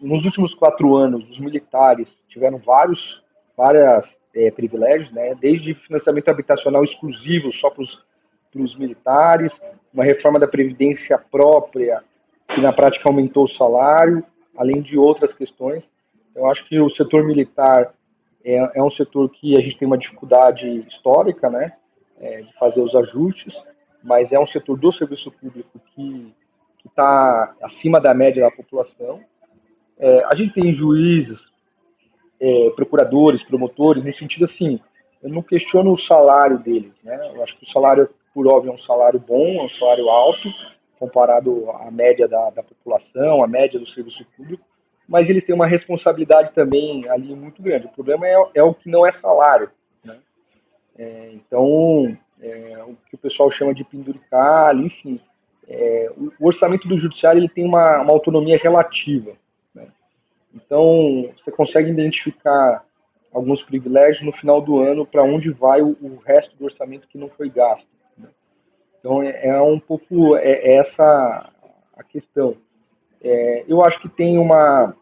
[0.00, 3.22] nos últimos quatro anos, os militares tiveram vários,
[3.56, 5.34] várias é, privilégios, né?
[5.36, 9.60] desde financiamento habitacional exclusivo só para os militares,
[9.94, 12.02] uma reforma da previdência própria
[12.48, 14.24] que na prática aumentou o salário,
[14.56, 15.90] além de outras questões.
[16.34, 17.94] Eu acho que o setor militar
[18.44, 21.72] é, é um setor que a gente tem uma dificuldade histórica, né,
[22.20, 23.56] é, de fazer os ajustes,
[24.02, 26.34] mas é um setor do serviço público que
[26.84, 29.20] está acima da média da população
[30.02, 31.46] é, a gente tem juízes,
[32.40, 34.80] é, procuradores, promotores, no sentido assim,
[35.22, 37.30] eu não questiono o salário deles, né?
[37.32, 40.48] Eu acho que o salário, por óbvio, é um salário bom, é um salário alto,
[40.98, 44.64] comparado à média da, da população, à média do serviço público,
[45.12, 47.84] mas eles têm uma responsabilidade também ali muito grande.
[47.84, 49.70] O problema é, é o que não é salário,
[50.02, 50.16] né?
[50.98, 55.20] É, então, é, o que o pessoal chama de pendurical, enfim,
[55.68, 59.32] é, o, o, orçamento do judiciário ele tem uma, uma autonomia relativa.
[60.54, 62.82] Então, você consegue identificar
[63.34, 67.18] alguns privilégios no final do ano para onde vai o, o, resto do orçamento que
[67.18, 67.86] não foi gasto.
[68.16, 68.28] Né?
[68.98, 71.50] Então, é, é, um pouco é essa
[71.94, 72.56] a questão.
[73.22, 74.96] É, eu acho que tem uma,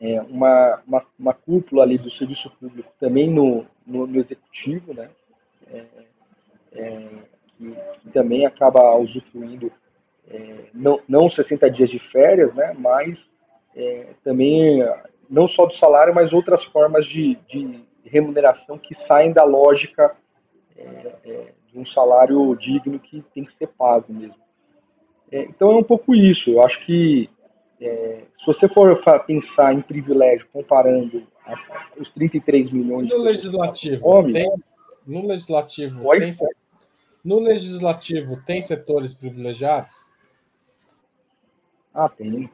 [0.00, 5.08] é, uma, uma, uma, cúpula ali do serviço público também no, no, no executivo, né?
[5.70, 5.84] É,
[6.72, 7.08] é,
[7.56, 7.70] que,
[8.02, 9.72] que, também acaba usufruindo
[10.72, 12.74] não, não 60 dias de férias, né?
[12.76, 13.30] mas
[13.76, 14.82] é, também
[15.28, 20.16] não só do salário, mas outras formas de, de remuneração que saem da lógica
[20.76, 24.36] é, é, de um salário digno que tem que ser pago mesmo.
[25.30, 26.50] É, então é um pouco isso.
[26.50, 27.28] Eu acho que
[27.80, 31.54] é, se você for pensar em privilégio comparando a,
[31.98, 34.52] os 33 milhões no legislativo homem, tem,
[35.06, 36.32] no legislativo tem,
[37.24, 39.92] no legislativo tem setores privilegiados?
[41.92, 42.50] Ah, tem.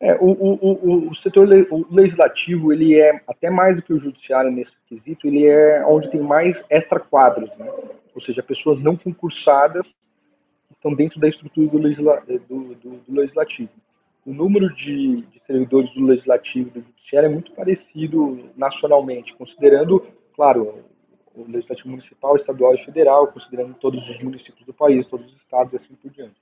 [0.00, 1.48] É, o, o, o, setor
[1.90, 6.20] legislativo ele é até mais do que o judiciário nesse quesito, ele é onde tem
[6.20, 7.68] mais extra quadros, né?
[8.14, 9.92] ou seja, pessoas não concursadas
[10.78, 13.70] estão dentro da estrutura do, legisla, do, do, do legislativo.
[14.24, 20.06] O número de, de, servidores do legislativo e do judiciário é muito parecido nacionalmente, considerando,
[20.34, 20.84] claro,
[21.34, 25.72] o legislativo municipal, estadual e federal, considerando todos os municípios do país, todos os estados
[25.72, 26.36] e assim por diante.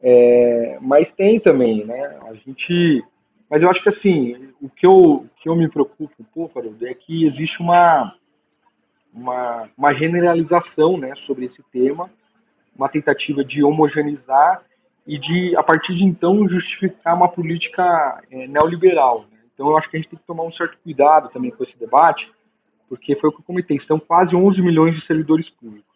[0.00, 2.18] É, mas tem também, né?
[2.28, 3.02] A gente.
[3.48, 6.60] Mas eu acho que assim, o que eu, o que eu me preocupo um pouco,
[6.82, 8.14] é que existe uma,
[9.12, 12.10] uma, uma generalização né, sobre esse tema,
[12.76, 14.62] uma tentativa de homogeneizar
[15.06, 19.26] e de, a partir de então, justificar uma política é, neoliberal.
[19.30, 19.38] Né?
[19.54, 21.76] Então, eu acho que a gente tem que tomar um certo cuidado também com esse
[21.78, 22.32] debate,
[22.88, 25.94] porque foi o que eu comentei, são quase 11 milhões de servidores públicos.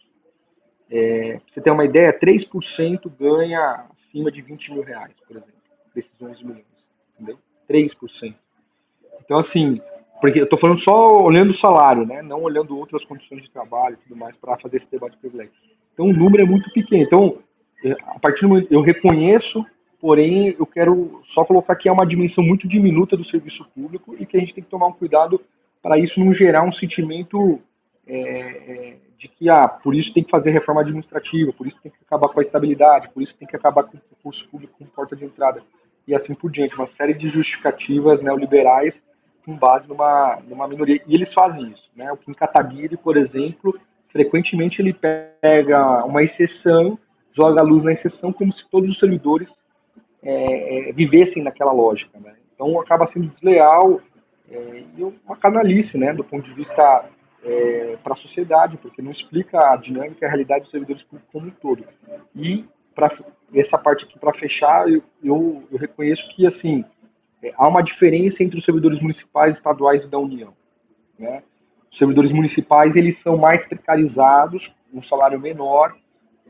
[0.90, 5.54] É, você tem uma ideia, 3% ganha acima de 20 mil reais, por exemplo,
[5.94, 6.64] desses 11 milhões,
[7.14, 7.38] entendeu?
[7.68, 8.34] 3%.
[9.20, 9.80] Então, assim,
[10.20, 12.22] porque eu estou falando só olhando o salário, né?
[12.22, 15.52] não olhando outras condições de trabalho e tudo mais para fazer esse debate de privilégio.
[15.98, 17.02] Então, o número é muito pequeno.
[17.02, 17.38] Então,
[17.84, 19.66] é, a partir do momento, eu reconheço,
[20.00, 24.24] porém, eu quero só colocar que é uma dimensão muito diminuta do serviço público e
[24.24, 25.40] que a gente tem que tomar um cuidado
[25.82, 27.60] para isso não gerar um sentimento
[28.06, 31.90] é, é, de que ah, por isso tem que fazer reforma administrativa, por isso tem
[31.90, 34.90] que acabar com a estabilidade, por isso tem que acabar com o concurso público como
[34.90, 35.62] porta de entrada
[36.06, 39.02] e assim por diante, uma série de justificativas neoliberais
[39.44, 41.02] com base numa, numa minoria.
[41.06, 41.90] E eles fazem isso.
[41.94, 42.10] Né?
[42.12, 46.98] O Kim Kataguiri, por exemplo, frequentemente ele pega uma exceção,
[47.32, 49.56] joga a luz na exceção como se todos os servidores
[50.22, 52.18] é, é, vivessem naquela lógica.
[52.18, 52.34] Né?
[52.54, 54.00] Então acaba sendo desleal
[54.50, 57.04] é, e uma canalice, né, do ponto de vista
[57.44, 61.30] é, para a sociedade, porque não explica a dinâmica e a realidade dos servidores públicos
[61.32, 61.84] como um todo.
[62.34, 63.10] E para
[63.54, 66.84] essa parte aqui para fechar, eu, eu, eu, reconheço que assim
[67.42, 70.52] é, há uma diferença entre os servidores municipais, estaduais e da União.
[71.18, 71.42] Né?
[71.90, 75.96] Os servidores municipais eles são mais precarizados, um salário menor.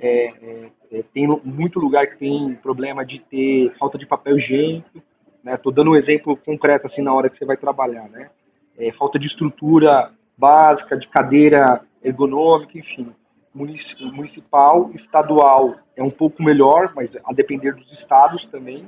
[0.00, 5.02] É, é, é tem muito lugar que tem problema de ter falta de papel higiênico.
[5.42, 5.58] Né?
[5.72, 8.28] dando um exemplo concreto assim na hora que você vai trabalhar, né?
[8.76, 13.12] É, falta de estrutura básica, de cadeira ergonômica, enfim.
[13.54, 18.84] Municipal, estadual é um pouco melhor, mas a depender dos estados também.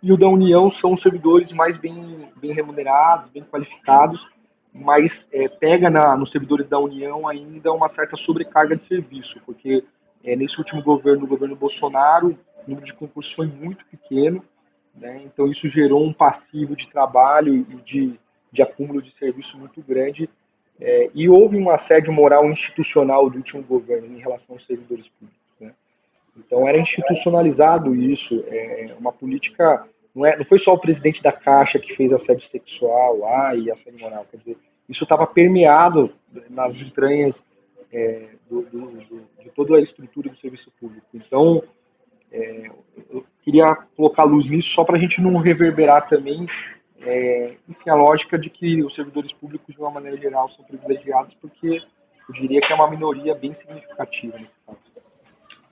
[0.00, 4.24] E o da União são servidores mais bem, bem remunerados, bem qualificados,
[4.72, 9.84] mas é, pega na, nos servidores da União ainda uma certa sobrecarga de serviço, porque
[10.24, 14.42] é, nesse último governo, o governo Bolsonaro, o número de concursos foi muito pequeno,
[14.94, 18.18] né, então isso gerou um passivo de trabalho e de,
[18.50, 20.28] de acúmulo de serviço muito grande,
[20.80, 25.40] é, e houve um assédio moral institucional do último governo em relação aos servidores públicos.
[25.60, 25.72] Né?
[26.36, 31.32] Então era institucionalizado isso, é, uma política não, é, não foi só o presidente da
[31.32, 34.26] Caixa que fez assédio sexual lá e assédio moral.
[34.30, 34.56] Quer dizer,
[34.88, 36.12] isso estava permeado
[36.50, 37.42] nas entranhas
[37.92, 41.06] é, do, do, do, de toda a estrutura do serviço público.
[41.14, 41.62] Então,
[42.30, 42.70] é,
[43.10, 46.46] eu queria colocar luz nisso só para a gente não reverberar também
[47.04, 51.34] é, enfim, a lógica de que os servidores públicos, de uma maneira geral, são privilegiados,
[51.34, 51.82] porque
[52.28, 54.78] eu diria que é uma minoria bem significativa nesse caso.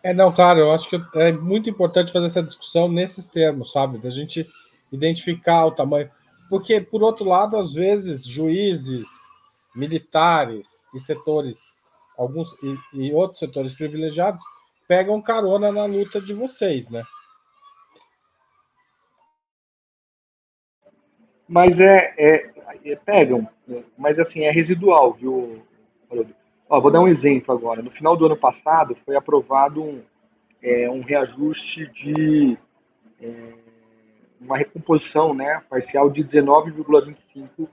[0.03, 3.99] É, não, claro, eu acho que é muito importante fazer essa discussão nesses termos, sabe?
[3.99, 4.49] Da gente
[4.91, 6.11] identificar o tamanho.
[6.49, 9.07] Porque, por outro lado, às vezes, juízes,
[9.75, 11.79] militares e setores,
[12.17, 12.49] alguns
[12.93, 14.43] e, e outros setores privilegiados,
[14.89, 17.05] pegam carona na luta de vocês, né?
[21.47, 22.51] Mas é, é,
[22.85, 23.49] é pegam,
[23.99, 25.63] mas assim, é residual, viu,
[26.71, 27.83] Ó, vou dar um exemplo agora.
[27.83, 30.01] No final do ano passado foi aprovado um,
[30.63, 32.57] é, um reajuste de
[33.21, 33.55] é,
[34.41, 37.69] uma recomposição né, parcial de 19,25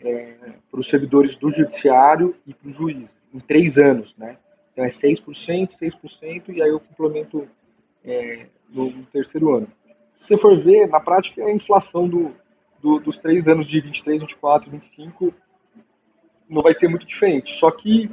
[0.00, 0.34] é,
[0.68, 4.12] para os servidores do judiciário e para o juiz, em três anos.
[4.18, 4.36] Né?
[4.72, 7.48] Então é 6%, 6%, e aí eu complemento
[8.04, 9.68] é, no, no, terceiro ano.
[10.14, 12.34] Se você for ver, na prática, a inflação do,
[12.82, 15.32] do, dos três anos de 23, 24, 25
[16.48, 17.58] não vai ser muito diferente.
[17.58, 18.10] Só que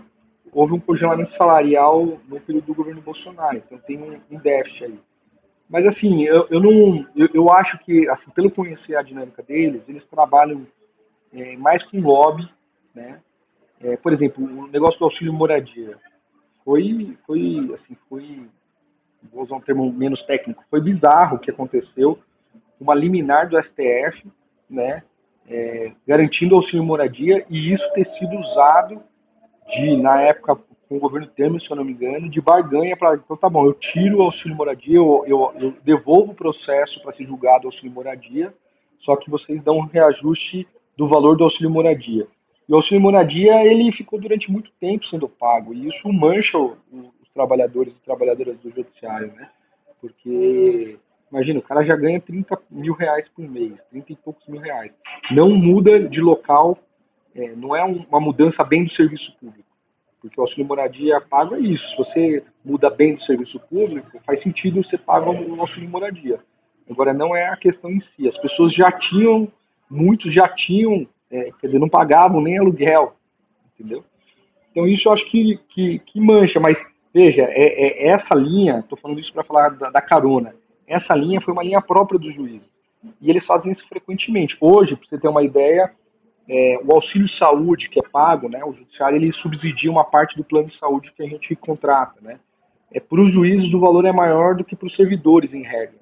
[0.51, 4.99] houve um congelamento salarial no período do governo Bolsonaro, então tem um, um déficit aí.
[5.69, 9.89] Mas assim, eu, eu não, eu, eu, acho que, assim, pelo conhecer a dinâmica deles,
[9.89, 10.65] eles trabalham
[11.33, 12.47] é, mais com lobby,
[12.93, 13.19] né?
[13.81, 15.97] É, por exemplo, o negócio do auxílio moradia
[16.63, 18.47] foi, foi, assim, foi,
[19.31, 22.17] vou usar um termo menos técnico, foi bizarro o que aconteceu,
[22.79, 24.25] uma liminar do STF,
[24.69, 25.03] né?
[25.47, 29.01] É, garantindo auxílio moradia e isso ter sido usado
[29.67, 30.55] de, na época,
[30.87, 33.15] com o governo Temer, se eu não me engano, de barganha para.
[33.15, 37.11] Então tá bom, eu tiro o auxílio moradia, eu, eu, eu devolvo o processo para
[37.11, 38.53] ser julgado auxílio moradia,
[38.97, 42.27] só que vocês dão um reajuste do valor do auxílio moradia.
[42.67, 46.77] E o auxílio moradia ele ficou durante muito tempo sendo pago, e isso mancha o,
[46.91, 49.49] os trabalhadores e trabalhadoras do judiciário, né?
[49.99, 50.97] Porque
[51.31, 54.95] Imagina, o cara já ganha 30 mil reais por mês, 30 e poucos mil reais.
[55.31, 56.77] Não muda de local,
[57.35, 59.65] é, não é uma mudança bem do serviço público.
[60.21, 61.89] Porque o auxílio moradia paga isso.
[61.89, 66.39] Se você muda bem do serviço público, faz sentido você pagar o auxílio moradia.
[66.89, 68.25] Agora, não é a questão em si.
[68.25, 69.51] As pessoas já tinham,
[69.89, 73.15] muitos já tinham, é, quer dizer, não pagavam nem aluguel,
[73.73, 74.03] entendeu?
[74.71, 76.59] Então, isso eu acho que, que, que mancha.
[76.59, 80.55] Mas, veja, é, é essa linha, estou falando isso para falar da, da carona,
[80.87, 82.69] essa linha foi uma linha própria dos juízes.
[83.21, 84.57] E eles fazem isso frequentemente.
[84.59, 85.91] Hoje, para você ter uma ideia,
[86.47, 90.43] é, o auxílio saúde que é pago, né, o judiciário ele subsidia uma parte do
[90.43, 92.39] plano de saúde que a gente contrata, né.
[92.91, 95.97] É para os juízes o valor é maior do que para os servidores em regra,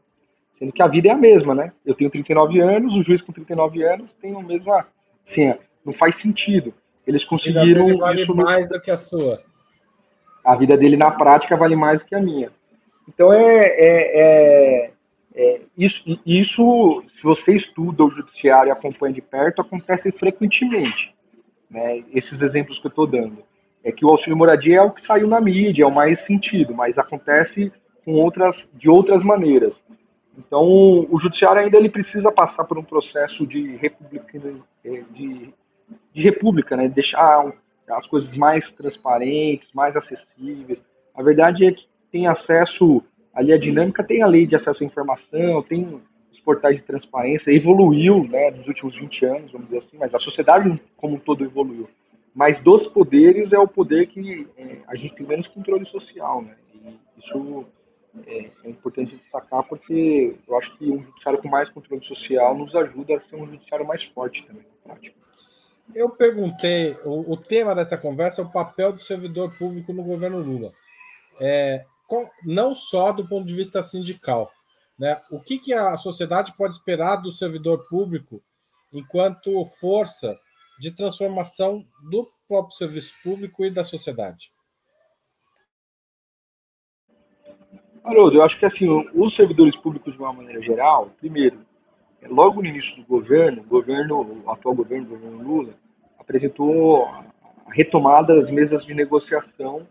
[0.57, 1.71] sendo que a vida é a mesma, né?
[1.85, 6.17] Eu tenho 39 anos, o juiz com 39 anos tem o mesmo, assim, não faz
[6.17, 6.73] sentido.
[7.07, 9.41] Eles conseguiram vale isso mais do que a sua.
[10.43, 12.51] A vida dele na prática vale mais do que a minha.
[13.08, 14.91] Então, é, é, é,
[15.36, 21.14] é, isso, isso, se você estuda o judiciário e acompanha de perto, acontece frequentemente.
[21.70, 23.43] Né, esses exemplos que eu estou dando.
[23.84, 26.74] É que o auxílio moradia é o que saiu na mídia, é o mais sentido,
[26.74, 27.72] mas acontece
[28.06, 29.82] com outras, de outras maneiras.
[30.38, 34.39] Então, o judiciário ainda ele precisa passar por um processo de república,
[35.12, 35.54] de,
[36.14, 36.88] de república, né?
[36.88, 37.54] deixar
[37.89, 40.82] as coisas mais transparentes, mais acessíveis.
[41.14, 43.03] A verdade é que tem acesso
[43.34, 45.99] ali a dinâmica, tem a lei de acesso à informação, tem
[46.32, 50.20] os portais de transparência, evoluiu, né, dos últimos 20 anos, vamos dizer assim, mas a
[50.20, 51.89] sociedade como um todo evoluiu.
[52.36, 56.55] mas dos poderes é o poder que é, a gente tem menos controle social, né?
[56.74, 57.66] E isso
[58.28, 62.76] é, é, importante destacar porque eu acho que um judiciário com mais controle social nos
[62.76, 65.16] ajuda a ser um judiciário mais forte também na prática.
[65.93, 70.39] Eu perguntei, o, o, tema dessa conversa é o papel do servidor público no governo
[70.39, 70.72] Lula.
[71.39, 71.86] É,
[72.43, 74.51] não só do ponto de vista sindical.
[74.97, 75.20] Né?
[75.32, 78.41] O que, que a sociedade pode esperar do servidor público
[78.91, 80.38] enquanto força
[80.80, 84.51] de transformação do próprio serviço público e da sociedade?
[88.03, 91.66] Haroldo, eu acho que assim, os servidores públicos, de uma maneira geral, primeiro,
[92.24, 95.74] logo no início do governo, o governo, o atual governo, o governo Lula,
[96.20, 97.26] apresentou a
[97.70, 99.88] retomada das mesas de negociação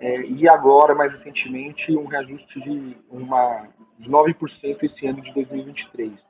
[0.00, 6.26] é, e agora, mais recentemente, um reajuste de, uma, de 9% esse ano de 2023,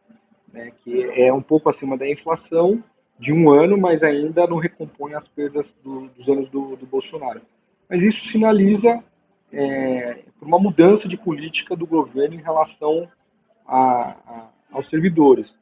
[0.52, 2.82] né, que é um pouco acima da inflação
[3.16, 7.42] de um ano, mas ainda não recompõe as perdas do, dos anos do, do Bolsonaro.
[7.88, 9.04] Mas isso sinaliza
[9.52, 13.08] é, uma mudança de política do governo em relação
[13.66, 15.56] a, a, aos servidores.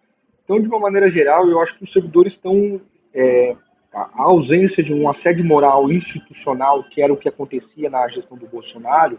[0.45, 2.81] Então, de uma maneira geral, eu acho que os servidores estão.
[3.13, 3.55] É,
[3.93, 8.47] a ausência de um assédio moral institucional, que era o que acontecia na gestão do
[8.47, 9.19] Bolsonaro,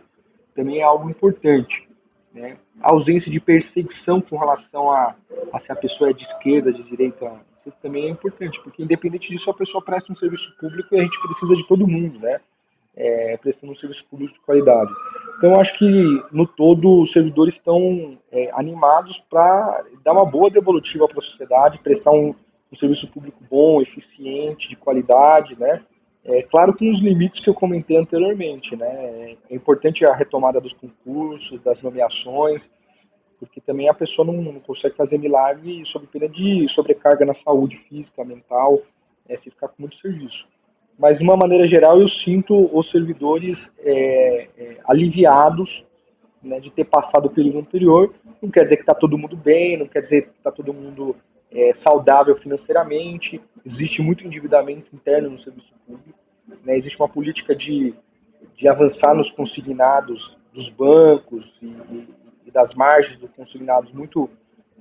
[0.53, 1.87] também é algo importante.
[2.33, 2.57] Né?
[2.81, 5.15] A ausência de perseguição com relação a,
[5.51, 9.29] a se a pessoa é de esquerda, de direita, isso também é importante, porque independente
[9.29, 12.39] disso, a pessoa presta um serviço público e a gente precisa de todo mundo, né?
[12.99, 14.91] é, prestando um serviço público de qualidade.
[15.37, 21.07] Então, acho que, no todo, os servidores estão é, animados para dar uma boa devolutiva
[21.07, 22.35] para a sociedade, prestar um,
[22.71, 25.81] um, serviço público bom, eficiente, de qualidade, né?
[26.23, 29.37] É, claro que nos limites que eu comentei anteriormente, né?
[29.49, 32.69] É importante a retomada dos concursos, das nomeações,
[33.39, 37.77] porque também a pessoa não, não consegue fazer milagre sob pena de sobrecarga na saúde
[37.77, 38.79] física, mental,
[39.27, 40.45] é, se ficar com muito serviço
[40.99, 45.85] mas de uma maneira geral eu sinto os servidores é, é, aliviados
[46.43, 48.13] né, de ter passado o período anterior.
[48.41, 51.15] Não quer dizer que está todo mundo bem, não quer dizer que está todo mundo
[51.51, 53.41] é, saudável financeiramente.
[53.65, 56.19] Existe muito endividamento interno no serviço público.
[56.63, 57.93] Né, existe uma política de,
[58.55, 62.07] de avançar nos consignados dos bancos e,
[62.45, 64.29] e das margens dos consignados muito,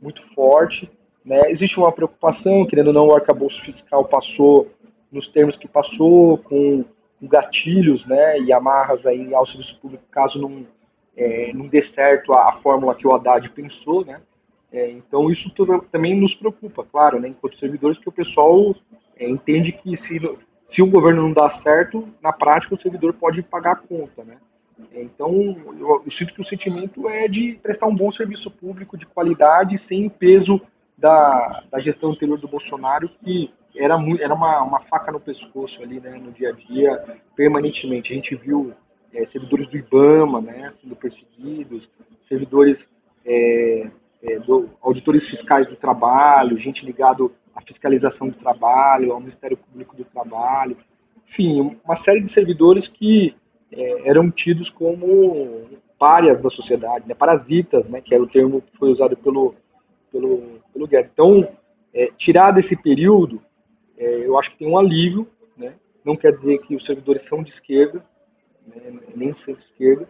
[0.01, 0.91] muito forte.
[1.25, 1.51] Né.
[1.51, 4.71] Existe uma preocupação, querendo ou não, o arcabouço fiscal passou
[5.11, 6.85] nos termos que passou, com,
[7.21, 10.66] gatilhos né, e amarras aí ao serviço público, caso não,
[11.16, 14.05] é, não dê certo a, a, fórmula que o Haddad pensou.
[14.05, 14.21] Né?
[14.71, 18.75] É, então, isso tudo, também nos preocupa, claro, né, enquanto servidores, porque o pessoal
[19.16, 20.21] é, entende que se,
[20.64, 24.23] se o governo não dá certo, na prática o servidor pode pagar a conta.
[24.25, 24.37] Né?
[24.93, 25.33] É, então,
[25.79, 29.79] eu, eu sinto que o sentimento é de prestar um bom serviço público de qualidade,
[29.79, 30.61] sem o peso
[30.97, 35.83] da, da gestão anterior do Bolsonaro, que era, muito, era uma, uma faca no pescoço
[35.83, 38.12] ali, né, no dia a dia, permanentemente.
[38.12, 38.75] A gente viu
[39.14, 41.89] é, servidores do IBAMA, né, sendo perseguidos,
[42.29, 42.87] servidores,
[44.23, 49.97] é, do, auditores fiscais do trabalho, gente ligado à fiscalização do trabalho, ao Ministério Público
[49.97, 50.77] do Trabalho,
[51.27, 53.35] enfim, uma série de servidores que
[53.71, 58.77] é, eram tidos como párias da sociedade, né, parasitas, né, que era o termo que
[58.79, 59.55] foi usado pelo,
[60.11, 61.11] pelo, pelo Guedes.
[61.12, 61.49] Então,
[61.93, 63.43] é, tirar desse período
[63.99, 65.75] é, eu acho que tem um alívio, né?
[66.05, 68.05] não quer dizer que os servidores são de esquerda,
[68.64, 69.01] né?
[69.16, 70.09] nem centro-esquerda,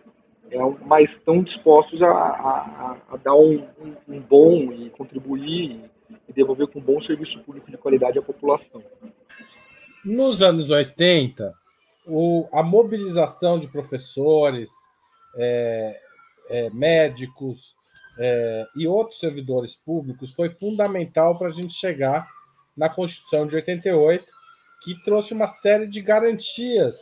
[0.50, 5.90] é, mas estão dispostos a, a, a dar um, um, um, bom e contribuir
[6.28, 8.82] e devolver com um bom serviço público de qualidade à população.
[10.04, 11.54] Nos anos 80,
[12.06, 14.70] o, a mobilização de professores,
[15.36, 16.00] é,
[16.48, 17.76] é, médicos
[18.18, 22.26] é, e outros servidores públicos foi fundamental para a gente chegar
[22.76, 24.24] na Constituição de 88,
[24.82, 27.00] que trouxe uma série de garantias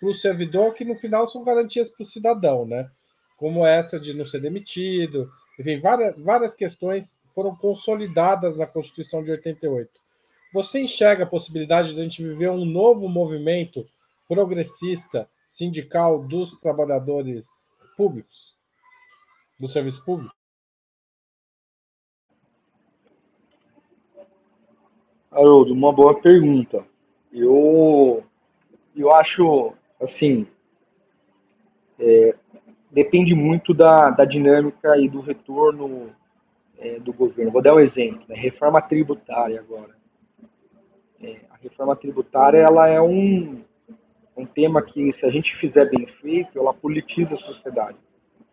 [0.00, 2.90] para o servidor, que no final são garantias para o cidadão, né?
[3.36, 9.30] Como essa de não ser demitido, enfim, várias, várias questões foram consolidadas na Constituição de
[9.30, 9.90] 88.
[10.52, 13.86] Você enxerga a possibilidade de a gente viver um novo movimento
[14.28, 18.56] progressista sindical dos trabalhadores públicos,
[19.58, 20.34] do serviço público?
[25.30, 26.86] Haroldo, uma boa pergunta.
[27.30, 28.24] Eu,
[28.96, 30.46] eu acho, assim,
[31.98, 32.34] é,
[32.90, 36.10] depende muito da, da dinâmica e do retorno
[36.78, 37.52] é, do governo.
[37.52, 38.34] Vou dar um exemplo, né?
[38.36, 39.96] reforma tributária agora.
[41.22, 43.62] É, a reforma tributária ela é um,
[44.36, 47.96] um tema que, se a gente fizer bem feito, ela politiza a sociedade.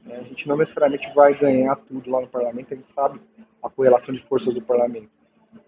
[0.01, 0.17] Né?
[0.17, 3.19] A gente não necessariamente vai ganhar tudo lá no parlamento, a gente sabe
[3.61, 5.09] a correlação de forças do parlamento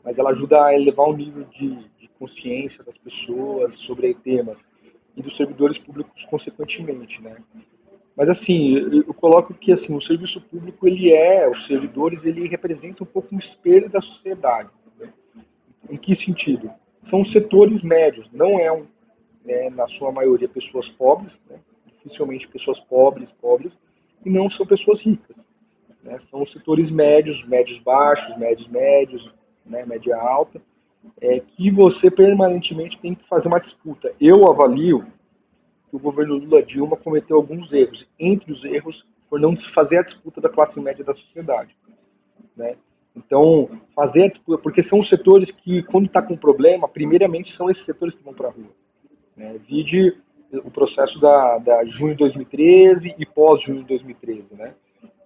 [0.04, 4.66] mas ela ajuda a elevar o nível de, de consciência das pessoas sobre temas
[5.16, 7.38] e dos servidores públicos consequentemente, né?
[8.16, 13.04] Mas assim, eu coloco que assim, o serviço público ele é, os servidores ele representa
[13.04, 14.70] um pouco um espelho da sociedade.
[14.98, 15.12] Né?
[15.90, 16.72] Em que sentido?
[17.02, 18.88] São setores médios, não é um,
[19.44, 21.60] né, na sua maioria pessoas pobres, né?
[21.86, 23.78] dificilmente pessoas pobres, pobres,
[24.24, 25.36] e não são pessoas ricas.
[26.02, 26.18] Né?
[26.18, 29.30] São setores médios, médios baixos, médios médios,
[29.66, 30.62] né, média alta,
[31.22, 34.14] é, que você permanentemente tem que fazer uma disputa.
[34.20, 35.06] Eu avalio
[35.90, 38.06] que o governo Lula Dilma cometeu alguns erros.
[38.20, 41.76] Entre os erros, por não fazer a disputa da classe média da sociedade.
[42.56, 42.76] Né?
[43.16, 47.70] Então, fazer a disputa, porque são os setores que, quando está com problema, primeiramente são
[47.70, 48.72] esses setores que vão para a rua.
[49.36, 49.58] Né?
[49.68, 50.18] Vide
[50.52, 54.54] o processo da, da junho de 2013 e pós-junho de 2013.
[54.54, 54.74] Né?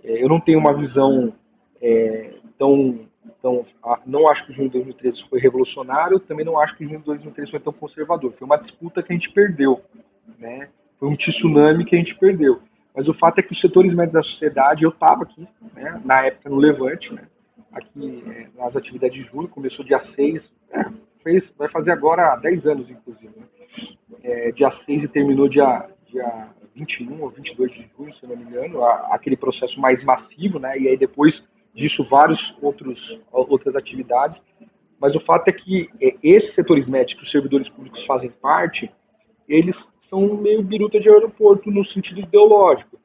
[0.03, 1.33] É, eu não tenho uma visão
[1.81, 3.63] é, tão então,
[4.05, 6.99] não acho que o junho de 2013 foi revolucionário, também não acho que o junho
[6.99, 8.31] de 2013 foi tão conservador.
[8.31, 9.81] Foi uma disputa que a gente perdeu,
[10.37, 10.69] né?
[10.99, 12.61] Foi um tsunami que a gente perdeu.
[12.95, 16.25] Mas o fato é que os setores médios da sociedade, eu estava aqui, né, na
[16.25, 17.27] época no Levante, né,
[17.71, 20.85] aqui é, nas atividades de julho, começou dia 6, é,
[21.23, 23.31] fez, vai fazer agora 10 anos, inclusive.
[23.37, 23.45] Né?
[24.23, 28.43] É, dia 6 e terminou dia, dia 21 ou 22 de junho, se não me
[28.43, 31.47] engano, a, aquele processo mais massivo, né, e aí depois
[31.79, 34.41] disso vários outros outras atividades,
[34.99, 38.91] mas o fato é que é, esses setores médicos, os servidores públicos fazem parte,
[39.47, 42.99] eles são meio biruta de aeroporto no sentido ideológico.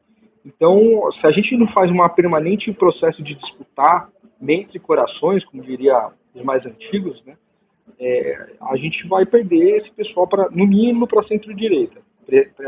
[0.45, 4.11] Então, se a gente não faz uma permanente processo de disputar
[4.41, 7.37] mentes e corações, como diria os mais antigos, né,
[7.99, 12.67] é, a gente vai perder esse pessoal para, no mínimo, para centro-direita, para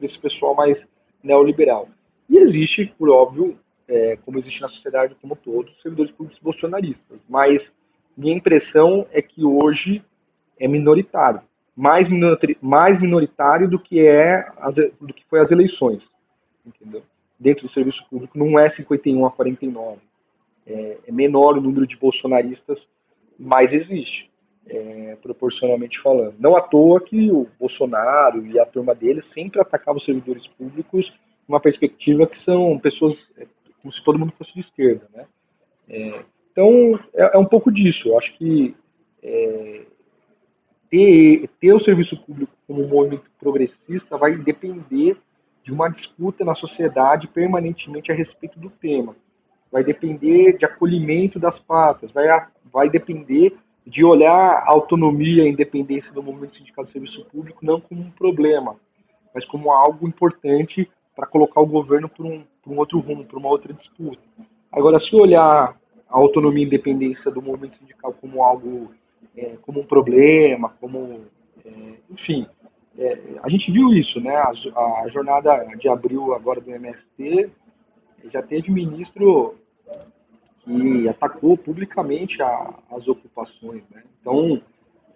[0.00, 0.86] esse pessoal mais
[1.22, 1.88] neoliberal.
[2.30, 7.20] E existe, por óbvio, é, como existe na sociedade como todos, servidores públicos bolsonaristas.
[7.28, 7.72] Mas
[8.16, 10.04] minha impressão é que hoje
[10.58, 11.40] é minoritário,
[11.74, 12.06] mais,
[12.60, 16.08] mais minoritário do que é as, do que foi as eleições,
[16.64, 17.02] entendeu?
[17.38, 19.98] Dentro do serviço público não é 51 a 49,
[20.66, 22.86] é, é menor o número de bolsonaristas,
[23.38, 24.30] mas existe.
[24.64, 26.36] É, proporcionalmente falando.
[26.38, 31.12] Não à toa que o Bolsonaro e a turma dele sempre atacavam os servidores públicos
[31.48, 33.28] uma perspectiva que são pessoas
[33.82, 35.26] como se todo mundo fosse de esquerda, né?
[35.88, 38.08] É, então, é, é, um pouco disso.
[38.08, 38.76] Eu acho que
[39.22, 39.82] é,
[40.88, 45.16] ter, ter o serviço público como um movimento progressista vai depender
[45.64, 49.16] de uma disputa na sociedade permanentemente a respeito do tema.
[49.70, 52.26] Vai depender de acolhimento das patas, vai,
[52.64, 53.56] vai depender
[53.86, 58.02] de olhar a autonomia e a independência do movimento sindical do serviço público não como
[58.02, 58.76] um problema,
[59.34, 63.38] mas como algo importante para colocar o governo por um, por um outro rumo, por
[63.38, 64.22] uma outra disputa.
[64.70, 65.76] Agora, se olhar
[66.08, 68.92] a autonomia e independência do movimento sindical como algo,
[69.36, 71.22] é, como um problema, como,
[71.64, 71.70] é,
[72.10, 72.46] enfim,
[72.98, 74.36] é, a gente viu isso, né?
[74.36, 74.50] A,
[75.02, 77.50] a, jornada de abril agora do MST
[78.24, 79.56] já teve ministro
[80.64, 84.02] que atacou publicamente a, as ocupações, né?
[84.20, 84.62] Então,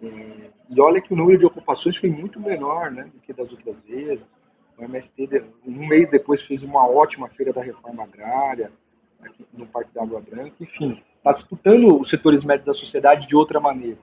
[0.01, 3.51] é, e olha que o número de ocupações foi muito menor, né, do que das
[3.51, 4.27] outras vezes.
[4.77, 8.71] O MST, um mês depois, fez uma ótima feira da reforma agrária,
[9.21, 10.53] aqui no Parque da Água Branca.
[10.59, 13.97] Enfim, está disputando os setores médios da sociedade de outra maneira.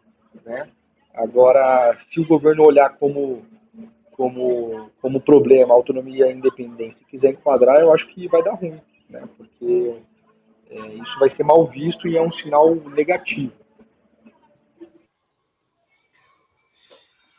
[0.44, 0.68] Né?
[1.14, 3.42] Agora, se o governo olhar como,
[4.12, 8.42] como, como problema a autonomia e a independência e quiser enquadrar, eu acho que vai
[8.42, 9.22] dar ruim, né?
[9.36, 9.96] porque
[10.70, 13.52] é, isso vai ser mal visto e é um sinal negativo.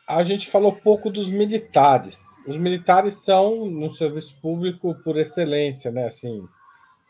[0.06, 6.06] A gente falou pouco dos militares os militares são no serviço público por excelência, né?
[6.06, 6.46] Assim,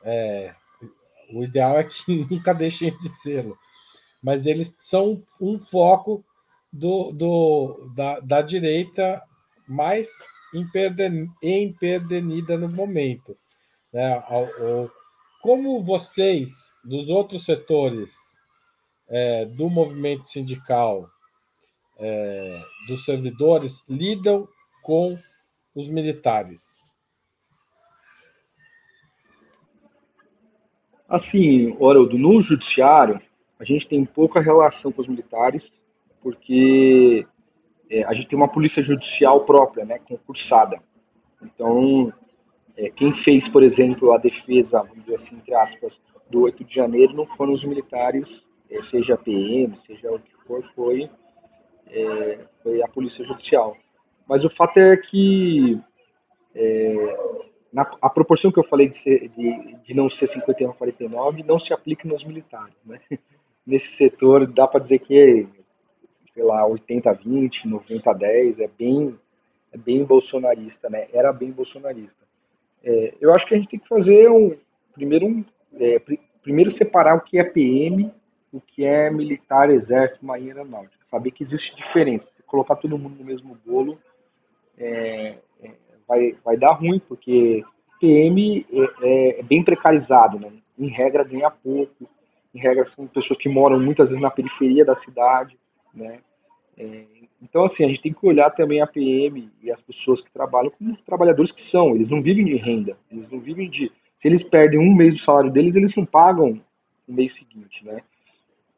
[0.03, 0.55] é,
[1.33, 1.95] o ideal é que
[2.31, 3.47] nunca deixem de ser,
[4.23, 6.25] mas eles são um foco
[6.73, 9.23] do, do da, da direita
[9.69, 10.09] mais
[11.53, 13.37] emperdenida no momento.
[13.93, 14.23] Né?
[15.43, 18.41] Como vocês, dos outros setores
[19.09, 21.11] é, do movimento sindical,
[21.99, 24.49] é, dos servidores, lidam
[24.83, 25.19] com
[25.75, 26.87] os militares?
[31.09, 33.21] Assim, Haroldo, no judiciário,
[33.59, 35.73] a gente tem pouca relação com os militares,
[36.21, 37.27] porque
[37.89, 40.81] é, a gente tem uma polícia judicial própria, né, concursada.
[41.41, 42.13] Então,
[42.77, 46.75] é, quem fez, por exemplo, a defesa, vamos dizer assim, entre aspas, do 8 de
[46.75, 51.09] janeiro não foram os militares, é, seja PM, seja o que for, foi,
[51.89, 53.77] é, foi a polícia judicial.
[54.29, 55.81] Mas o fato é que
[56.55, 57.17] é,
[57.73, 61.43] na, a proporção que eu falei de, ser, de, de não ser 51 a 49
[61.43, 62.75] não se aplica nos militares.
[62.85, 63.01] Né?
[63.67, 65.49] Nesse setor, dá para dizer que
[66.37, 69.19] sei lá, 80-20, 90-10, é bem,
[69.73, 71.09] é bem bolsonarista, né?
[71.11, 72.23] Era bem bolsonarista.
[72.85, 74.55] É, eu acho que a gente tem que fazer um,
[74.93, 75.43] primeiro, um,
[75.81, 75.99] é,
[76.43, 78.13] primeiro separar o que é PM,
[78.53, 80.96] o que é militar, exército, marinha aeronáutica.
[81.11, 82.33] Saber que existe diferença.
[82.33, 83.97] Se colocar todo mundo no mesmo bolo,
[84.77, 85.71] é, é
[86.07, 87.65] vai, vai dar ruim, porque
[88.01, 90.53] PM é, é, é, bem precarizado, né?
[90.77, 92.09] Em regra ganha pouco,
[92.53, 95.57] em regra são pessoas que moram muitas vezes na periferia da cidade,
[95.95, 96.19] né?
[96.77, 97.05] É,
[97.41, 100.73] então, assim, a gente tem que olhar também a PM e as pessoas que trabalham
[100.77, 101.95] como trabalhadores que são.
[101.95, 103.93] Eles não vivem de renda, eles não vivem de.
[104.13, 106.61] Se eles perdem um mês do salário deles, eles não pagam
[107.07, 108.03] no mês seguinte, né?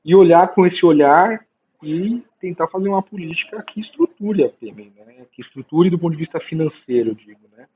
[0.05, 1.48] E olhar com esse olhar
[1.83, 5.27] e tentar fazer uma política que estruture a PM, né?
[5.31, 7.67] Que estruture do ponto de vista financeiro, digo, né?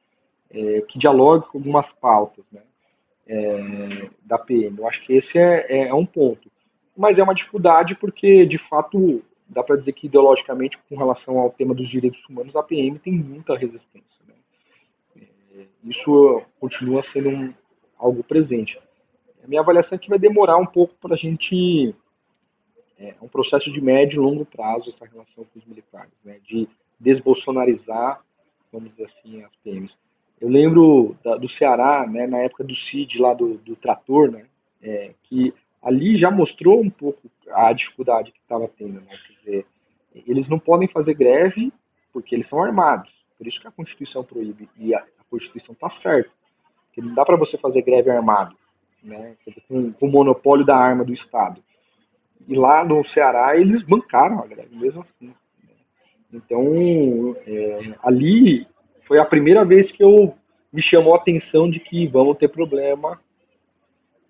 [0.51, 2.63] É, que dialogue com algumas pautas, né?
[3.27, 4.79] É, da PM.
[4.79, 6.51] Eu acho que esse é, é, é um ponto.
[6.97, 11.51] Mas é uma dificuldade porque, de fato, dá para dizer que ideologicamente, com relação ao
[11.51, 14.21] tema dos direitos humanos, a PM tem muita resistência.
[14.27, 14.35] Né?
[15.57, 17.55] É, isso continua sendo um,
[17.97, 18.79] algo presente.
[19.43, 21.95] A minha avaliação é que vai demorar um pouco para a gente.
[23.09, 26.39] É um processo de médio e longo prazo essa relação com os militares, né?
[26.45, 28.21] de desbolsonarizar,
[28.73, 29.97] vamos dizer assim, as PMs.
[30.41, 34.45] Eu lembro da, do Ceará, né, na época do CID, lá do, do trator, né,
[34.83, 39.01] é, que ali já mostrou um pouco a dificuldade que estava tendo.
[39.01, 39.19] Né?
[39.27, 39.67] Quer dizer,
[40.27, 41.73] eles não podem fazer greve
[42.13, 43.13] porque eles são armados.
[43.37, 44.69] Por isso que a Constituição proíbe.
[44.79, 46.31] E a, a Constituição está certa.
[46.97, 48.55] Não dá para você fazer greve armado,
[49.03, 49.35] né?
[49.47, 51.63] Dizer, com, com, o monopólio da arma do Estado.
[52.49, 55.33] E lá no Ceará eles bancaram a greve, mesmo assim.
[56.33, 58.67] Então, é, ali
[59.01, 60.35] foi a primeira vez que eu
[60.73, 63.21] me chamou a atenção de que vamos ter problema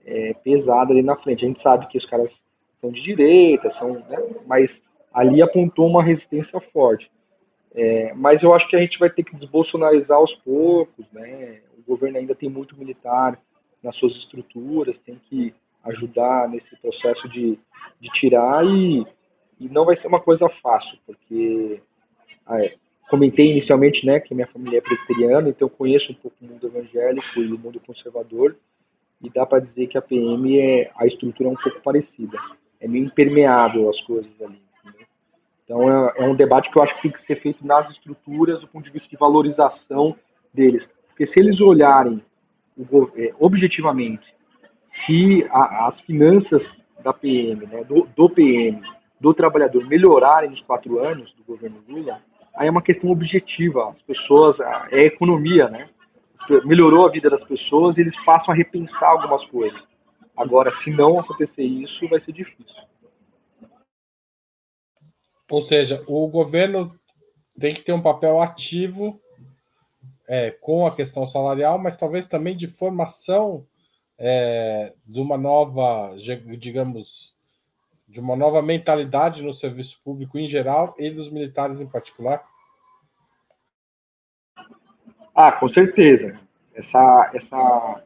[0.04, 1.44] é, pesado ali na frente.
[1.44, 2.42] A gente sabe que os caras
[2.72, 4.80] são de direita, são, né, mas
[5.12, 7.10] ali apontou uma resistência forte.
[7.74, 11.60] É, mas eu acho que a gente vai ter que desbolsonarizar aos poucos, né?
[11.78, 13.40] O governo ainda tem muito militar
[13.82, 15.54] nas suas estruturas, tem que
[15.84, 17.58] ajudar nesse processo de,
[18.02, 19.06] de tirar e,
[19.60, 21.80] e não vai ser uma coisa fácil, porque
[22.44, 22.74] ah, é,
[23.08, 26.66] comentei inicialmente, né, que minha família é presbiteriana, então eu conheço um pouco o mundo
[26.66, 28.56] evangélico e o mundo conservador,
[29.22, 32.36] e dá para dizer que a PM é a estrutura é um pouco parecida,
[32.80, 34.60] é meio impermeável as coisas ali.
[35.64, 38.62] Então é, é, um debate que eu acho que tem que ser feito nas estruturas,
[38.62, 40.16] do ponto de vista de valorização
[40.52, 42.20] deles, porque se eles olharem
[43.16, 44.34] é, objetivamente
[44.82, 48.80] se as finanças da PM, né, do, do PM,
[49.20, 52.20] do trabalhador melhorarem nos quatro anos do governo Lula,
[52.56, 53.88] aí é uma questão objetiva.
[53.88, 54.58] As pessoas,
[54.90, 55.88] é economia, né?
[56.64, 59.86] melhorou a vida das pessoas e eles passam a repensar algumas coisas.
[60.36, 62.82] Agora, se não acontecer isso, vai ser difícil.
[65.50, 66.98] Ou seja, o governo
[67.58, 69.20] tem que ter um papel ativo
[70.26, 73.66] é, com a questão salarial, mas talvez também de formação
[74.24, 76.14] é, de uma nova,
[76.56, 77.34] digamos,
[78.06, 82.40] de uma nova mentalidade no serviço público em geral e dos militares em particular.
[85.34, 86.38] Ah, com certeza.
[86.72, 88.04] Essa, essa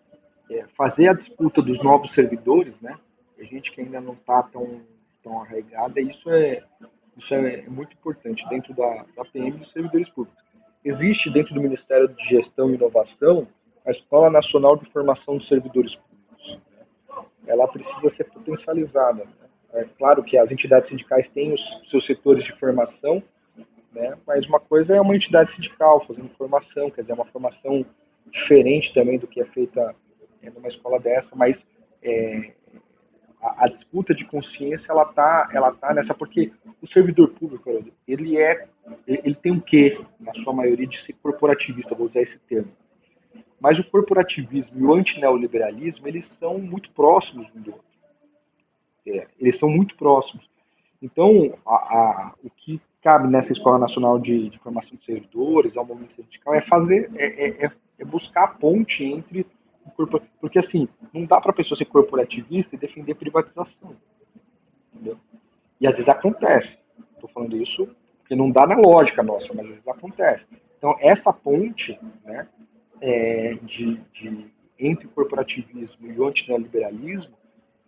[0.50, 2.98] é, fazer a disputa dos novos servidores, né?
[3.38, 4.80] A gente que ainda não está tão,
[5.22, 6.64] tão arraigada, isso é,
[7.14, 10.42] isso é muito importante dentro da, da PM dos servidores públicos.
[10.82, 13.46] Existe dentro do Ministério de Gestão e Inovação
[13.87, 16.61] a Escola Nacional de Formação dos Servidores Públicos.
[16.68, 17.24] Né?
[17.47, 19.24] Ela precisa ser potencializada.
[19.24, 19.30] Né?
[19.74, 23.22] É claro que as entidades sindicais têm os seus setores de formação,
[23.93, 24.16] né?
[24.26, 27.84] Mas uma coisa é uma entidade sindical fazendo formação, quer dizer, uma formação
[28.30, 29.95] diferente também do que é feita
[30.43, 31.64] é, numa escola dessa, mas
[32.03, 32.53] é,
[33.41, 37.70] a, a, disputa de consciência ela tá, ela tá nessa porque o servidor público
[38.07, 38.68] ele é,
[39.07, 42.72] ele tem um quê na sua maioria de ser corporativista, vou usar esse termo.
[43.61, 47.86] Mas o corporativismo e o antineoliberalismo eles são muito próximos um do outro.
[49.07, 50.48] É, eles são muito próximos.
[51.00, 55.84] Então, a, a, o que cabe nessa Escola Nacional de, de Formação de Servidores, ao
[55.84, 59.46] momento sindical, é fazer, é, é, é, é buscar a ponte entre
[59.96, 63.94] o porque assim, não dá para a pessoa ser corporativista e defender privatização,
[64.92, 65.16] entendeu?
[65.80, 66.76] E às vezes acontece.
[67.14, 67.88] Estou falando isso
[68.18, 70.44] porque não dá na lógica nossa, mas às vezes acontece.
[70.76, 72.48] Então essa ponte, né,
[73.01, 74.47] é, de, de,
[74.78, 77.34] entre o corporativismo e o antineoliberalismo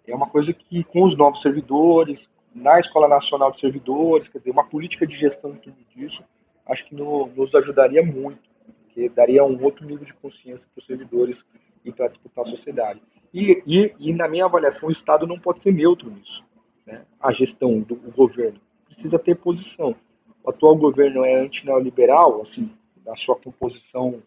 [0.06, 4.50] é uma coisa que com os novos servidores, na Escola Nacional de Servidores, quer dizer,
[4.50, 6.22] uma política de gestão em torno disso,
[6.66, 8.48] acho que no, nos ajudaria muito,
[8.84, 11.44] porque daria um outro nível de consciência para os servidores
[11.84, 13.02] e para disputar a sociedade.
[13.32, 16.42] E, e, e, na minha avaliação, o Estado não pode ser neutro nisso,
[16.86, 17.04] né?
[17.20, 18.58] a gestão do governo.
[18.86, 19.94] precisa ter posição.
[20.42, 22.70] O atual governo é anti-neoliberal, assim,
[23.04, 24.22] da sua composição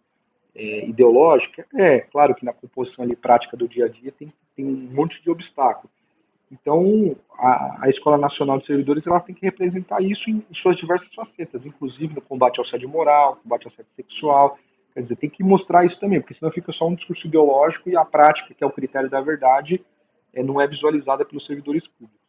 [0.55, 1.65] é, ideológica?
[1.75, 5.21] É, claro que na composição ali prática do dia a dia tem, tem um monte
[5.21, 5.89] de obstáculo.
[6.51, 10.77] Então, a, a, Escola Nacional de Servidores ela tem que representar isso em, em suas
[10.77, 14.57] diversas facetas, inclusive no combate ao assédio moral, combate ao assédio sexual.
[14.93, 17.95] Quer dizer, tem que mostrar isso também, porque senão fica só um discurso ideológico e
[17.95, 19.81] a prática, que é o critério da verdade,
[20.33, 22.19] é, não é visualizada pelos servidores públicos.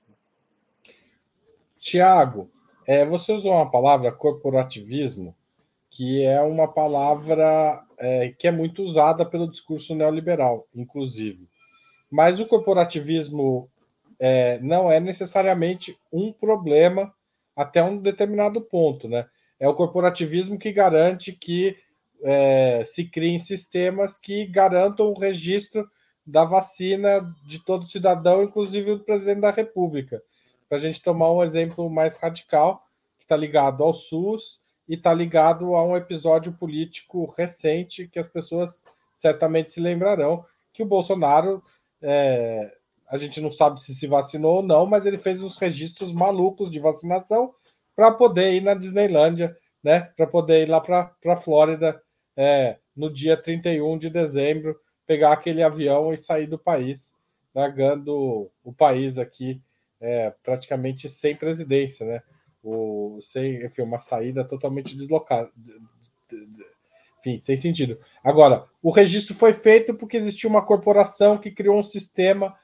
[1.76, 2.48] Tiago,
[2.86, 5.34] é, você usou uma palavra, corporativismo,
[5.93, 11.47] que é uma palavra é, que é muito usada pelo discurso neoliberal, inclusive.
[12.11, 13.70] Mas o corporativismo
[14.18, 17.12] é, não é necessariamente um problema
[17.55, 19.26] até um determinado ponto, né?
[19.61, 21.76] É o corporativismo que garante que
[22.24, 25.86] é, se criem sistemas que garantam o registro
[26.26, 30.22] da vacina de todo cidadão, inclusive do presidente da República.
[30.68, 32.86] Para a gente tomar um exemplo mais radical,
[33.18, 38.28] que está ligado ao SUS e está ligado a um episódio político recente que as
[38.28, 41.62] pessoas certamente se lembrarão, que o Bolsonaro
[42.00, 42.72] é,
[43.08, 46.70] a gente não sabe se se vacinou ou não, mas ele fez uns registros malucos
[46.70, 47.54] de vacinação
[47.94, 50.00] para poder ir na Disneylândia, né?
[50.16, 52.02] Para poder ir lá para a Flórida
[52.36, 57.12] é, no dia 31 de dezembro, pegar aquele avião e sair do país,
[57.54, 59.60] largando o país aqui
[60.00, 62.22] é, praticamente sem presidência, né?
[62.62, 65.50] O, sem, enfim, uma saída totalmente deslocada.
[67.20, 67.98] Enfim, sem sentido.
[68.22, 72.56] Agora, o registro foi feito porque existiu uma corporação que criou um sistema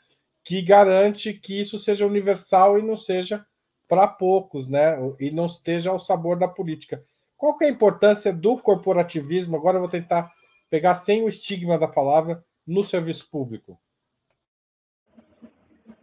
[0.44, 3.44] que garante que isso seja universal e não seja
[3.88, 4.96] para poucos, né?
[5.20, 7.05] E não esteja ao sabor da política.
[7.36, 9.57] Qual que é a importância do corporativismo?
[9.57, 10.30] Agora eu vou tentar
[10.68, 13.78] pegar sem o estigma da palavra no serviço público.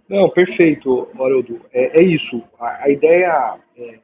[0.08, 1.62] Não, perfeito, Haroldo.
[1.72, 2.43] É, é isso.
[2.60, 3.60] A, a ideia.
[3.78, 3.99] É, é,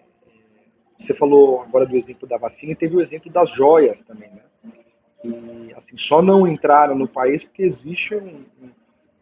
[0.98, 4.42] você falou agora do exemplo da vacina e teve o exemplo das joias também, né?
[5.24, 8.70] E, assim, só não entraram no país porque existe um, um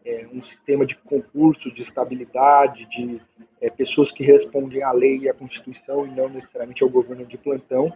[0.04, 3.20] é, um sistema de concurso, de estabilidade, de
[3.60, 7.36] é, pessoas que respondem à lei e à Constituição e não necessariamente ao governo de
[7.36, 7.92] plantão,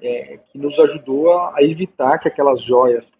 [0.00, 3.10] é, que nos ajudou a, a, evitar que aquelas joias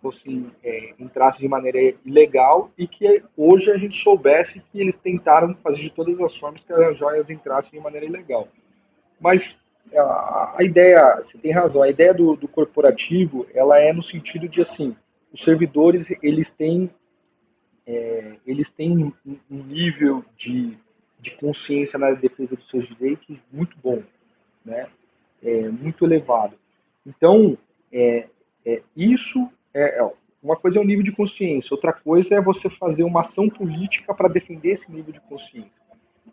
[0.00, 5.54] fossem é, entrassem de maneira ilegal e que hoje a gente soubesse que eles tentaram
[5.56, 8.48] fazer de todas as formas que as joias entrassem de maneira ilegal.
[9.20, 9.58] Mas
[9.94, 14.48] a, a ideia, você tem razão, a ideia do, do corporativo, ela é no sentido
[14.48, 14.96] de assim,
[15.32, 16.90] os servidores eles têm
[17.86, 19.12] é, eles têm um,
[19.50, 20.76] um nível de,
[21.18, 24.02] de consciência na defesa dos seus direitos muito bom,
[24.64, 24.88] né?
[25.42, 26.54] É, muito elevado.
[27.04, 27.56] Então,
[27.90, 28.28] é,
[28.64, 30.10] é, isso é, é
[30.42, 34.14] uma coisa é o nível de consciência, outra coisa é você fazer uma ação política
[34.14, 35.80] para defender esse nível de consciência.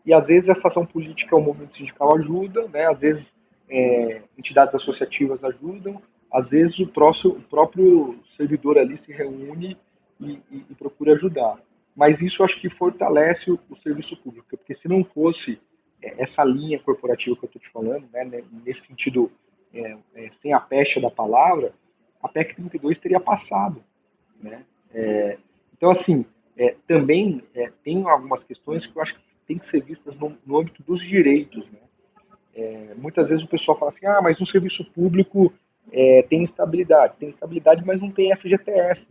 [0.05, 2.87] E às vezes essa ação política, o movimento sindical ajuda, né?
[2.87, 3.33] Às vezes
[3.69, 9.77] é, entidades associativas ajudam, às vezes o, próximo, o próprio servidor ali se reúne
[10.19, 11.59] e, e, e procura ajudar.
[11.95, 15.59] Mas isso acho que fortalece o, o serviço público, porque se não fosse
[16.01, 19.31] é, essa linha corporativa que eu estou te falando, né, né, nesse sentido,
[19.73, 21.73] é, é, sem a pecha da palavra,
[22.27, 23.83] a PEC 32 teria passado.
[24.41, 24.63] Né?
[24.93, 25.37] É,
[25.75, 26.25] então, assim,
[26.57, 30.37] é, também é, tem algumas questões que eu acho que tem que ser vistas no,
[30.45, 31.65] no âmbito dos direitos.
[31.71, 31.79] Né?
[32.97, 35.53] muitas vezes o pessoal fala assim, ah, mas no serviço público
[36.27, 37.13] tem estabilidade.
[37.19, 39.07] Tem estabilidade, mas não tem FGTS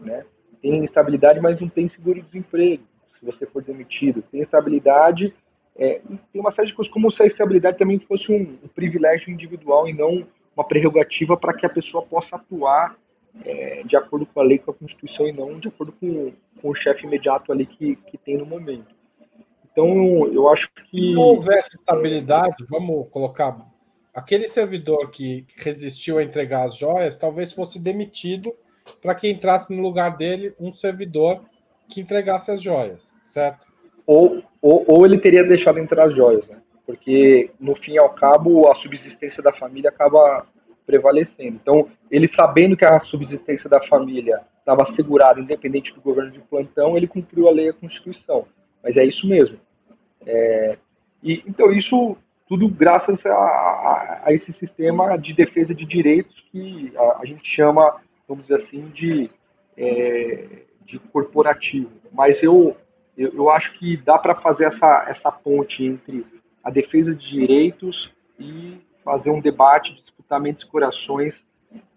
[0.00, 0.24] né?
[0.60, 2.82] Tem estabilidade, mas não tem seguro-desemprego,
[3.18, 4.22] se você for demitido.
[4.22, 5.34] Tem estabilidade,
[5.76, 6.00] é,
[6.32, 9.88] tem uma série de coisas, como se a estabilidade também fosse um, um privilégio individual
[9.88, 12.96] e não uma prerrogativa para que a pessoa possa atuar
[13.44, 16.68] é, de acordo com a lei, com a Constituição e não de acordo com, com
[16.70, 18.94] o chefe imediato ali que, que tem no momento.
[19.70, 20.88] Então, eu acho que.
[20.88, 23.58] Se houvesse estabilidade, vamos colocar.
[24.14, 28.54] Aquele servidor que resistiu a entregar as joias talvez fosse demitido
[29.02, 31.44] para que entrasse no lugar dele um servidor
[31.90, 33.66] que entregasse as joias, certo?
[34.06, 36.62] Ou, ou, ou ele teria deixado entrar as joias, né?
[36.86, 40.46] Porque, no fim e ao cabo, a subsistência da família acaba
[40.86, 41.58] prevalecendo.
[41.60, 46.96] Então, ele sabendo que a subsistência da família estava assegurada, independente do governo de plantão,
[46.96, 48.46] ele cumpriu a lei e a Constituição.
[48.82, 49.58] Mas é isso mesmo.
[50.24, 50.78] É,
[51.22, 52.16] e, então, isso
[52.48, 57.44] tudo graças a, a, a, esse sistema de defesa de direitos que a, a gente
[57.44, 59.30] chama vamos dizer assim, de,
[59.76, 61.90] é, de corporativo.
[62.12, 62.76] Mas eu,
[63.16, 66.26] eu, eu acho que dá para fazer essa, essa ponte entre
[66.66, 71.44] a defesa de direitos e fazer um debate, disputar mentes e corações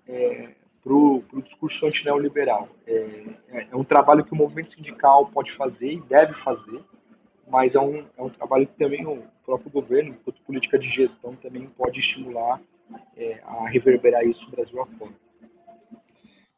[0.07, 0.49] é,
[0.83, 2.69] para o discurso antineoliberal.
[2.85, 6.83] É, é, é um trabalho que o movimento sindical pode fazer e deve fazer,
[7.47, 11.35] mas é um, é um trabalho que também o próprio governo, enquanto política de gestão,
[11.35, 12.61] também pode estimular
[13.17, 15.11] é, a reverberar isso no Brasil afora.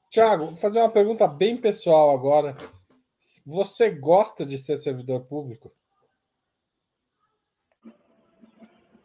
[0.09, 2.57] Tiago, vou fazer uma pergunta bem pessoal agora.
[3.47, 5.71] Você gosta de ser servidor público?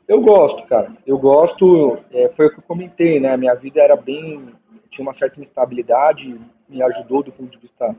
[0.09, 0.93] Eu gosto, cara.
[1.07, 1.99] Eu gosto.
[2.13, 3.37] É, foi o que eu comentei, né?
[3.37, 4.55] Minha vida era bem.
[4.89, 7.95] tinha uma certa instabilidade, me ajudou do ponto de vista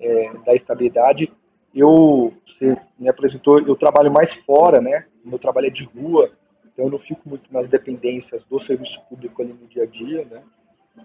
[0.00, 1.32] é, da estabilidade.
[1.74, 5.06] Eu, você me apresentou, eu trabalho mais fora, né?
[5.24, 6.30] Meu trabalho é de rua,
[6.64, 10.24] então eu não fico muito nas dependências do serviço público ali no dia a dia,
[10.24, 10.42] né?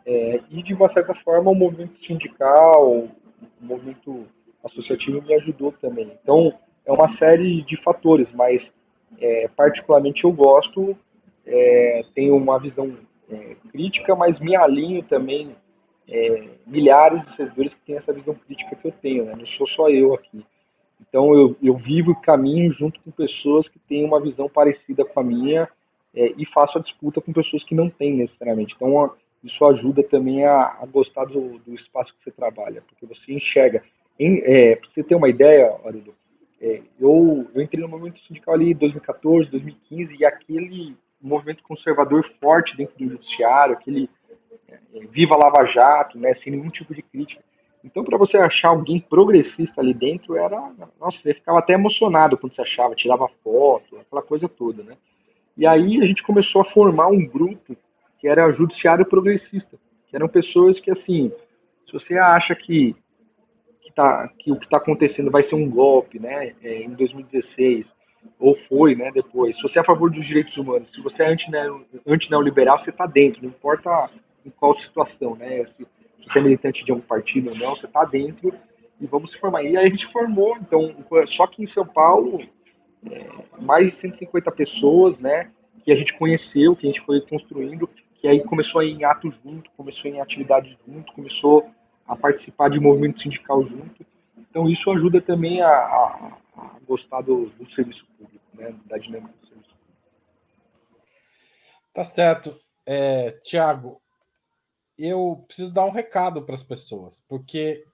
[0.05, 3.09] É, e de uma certa forma o movimento sindical, o
[3.59, 4.25] movimento
[4.63, 6.11] associativo me ajudou também.
[6.21, 6.53] Então
[6.85, 8.71] é uma série de fatores, mas
[9.20, 10.97] é, particularmente eu gosto,
[11.45, 12.97] é, tenho uma visão
[13.30, 15.55] é, crítica, mas me alinho também
[16.07, 19.34] é, milhares de servidores que têm essa visão crítica que eu tenho, né?
[19.36, 20.45] não sou só eu aqui.
[20.99, 25.20] Então eu, eu vivo e caminho junto com pessoas que têm uma visão parecida com
[25.20, 25.68] a minha
[26.14, 28.76] é, e faço a disputa com pessoas que não têm necessariamente.
[28.76, 29.12] Então
[29.43, 33.84] isso ajuda também a, a gostar do, do, espaço que você trabalha, porque você enxerga.
[34.20, 36.14] É, Para você ter uma ideia, Arido,
[36.62, 42.24] é, eu, eu entrei no movimento sindical ali em 2014, 2015 e aquele movimento conservador
[42.24, 44.09] forte dentro do judiciário, aquele
[44.70, 44.78] é,
[45.09, 47.43] viva Lava Jato, né, sem nenhum tipo de crítica.
[47.84, 50.72] Então, para você achar alguém progressista ali dentro, era.
[50.99, 54.95] Nossa, você ficava até emocionado quando você achava, tirava foto, aquela coisa toda, né?
[55.57, 57.76] E aí a gente começou a formar um grupo
[58.20, 61.32] que era judiciário progressista, que eram pessoas que, assim,
[61.88, 62.95] se você acha que,
[63.91, 67.91] que, tá, que o que está acontecendo vai ser um golpe, né, é, em 2016,
[68.39, 71.35] ou foi, né, depois, se você é a favor dos direitos humanos, se você é
[72.07, 74.09] anti-neoliberal, você está dentro, não importa
[74.45, 75.63] em qual situação, né?
[75.63, 75.85] Se
[76.25, 78.53] você é militante de algum partido ou não, você está dentro
[78.99, 79.63] e vamos se formar.
[79.63, 82.41] E aí a gente formou, então, só que em São Paulo,
[83.09, 83.27] é,
[83.59, 85.51] mais de 150 pessoas, né?
[85.83, 89.69] Que a gente conheceu, que a gente foi construindo, que aí começou em ato junto,
[89.77, 91.69] começou em atividade junto, começou
[92.12, 94.05] a participar de movimento sindical junto.
[94.38, 98.76] Então isso ajuda também a, a, a gostar do, do, serviço público, né?
[98.86, 101.07] Da dinâmica do serviço público.
[101.93, 102.59] Tá certo.
[102.86, 104.01] É, Tiago,
[104.97, 107.86] eu preciso dar um recado para as pessoas, porque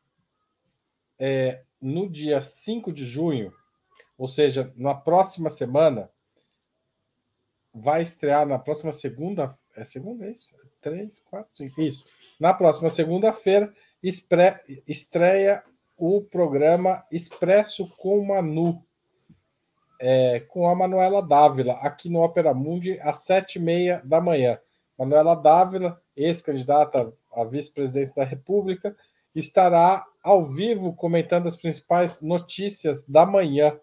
[1.19, 3.53] é, no dia 5 de junho,
[4.17, 6.09] ou seja, na próxima semana,
[7.71, 9.55] vai estrear na próxima segunda.
[9.75, 10.57] É segunda, é isso?
[10.81, 11.79] Três, quatro, cinco.
[11.81, 12.07] Isso.
[12.39, 15.63] Na próxima segunda-feira, estreia
[15.97, 18.83] o programa Expresso com Manu,
[19.99, 24.59] é, com a Manuela Dávila, aqui no Opera Mundi, às sete e meia da manhã.
[24.97, 28.95] Manuela Dávila, ex-candidata à vice-presidência da República,
[29.33, 33.79] estará ao vivo comentando as principais notícias da manhã.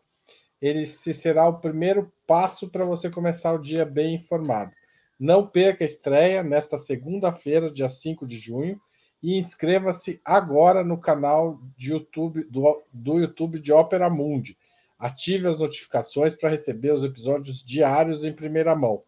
[0.61, 4.73] Ele se será o primeiro passo para você começar o dia bem informado.
[5.19, 8.81] Não perca a estreia nesta segunda-feira, dia 5 de junho,
[9.25, 14.57] e inscreva-se agora no canal de YouTube, do, do YouTube de Ópera Mundi.
[14.99, 19.03] Ative as notificações para receber os episódios diários em primeira mão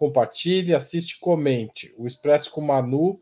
[0.00, 1.94] compartilhe, assiste, comente.
[1.98, 3.20] O Expresso com Manu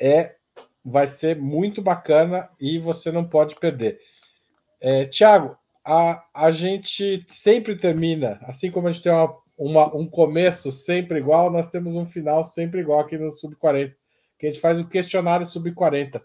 [0.00, 0.36] é
[0.82, 4.00] vai ser muito bacana e você não pode perder.
[4.80, 10.08] É, Tiago, a, a gente sempre termina, assim como a gente tem uma, uma, um
[10.08, 13.94] começo sempre igual, nós temos um final sempre igual aqui no Sub 40,
[14.38, 16.22] que a gente faz o questionário Sub 40.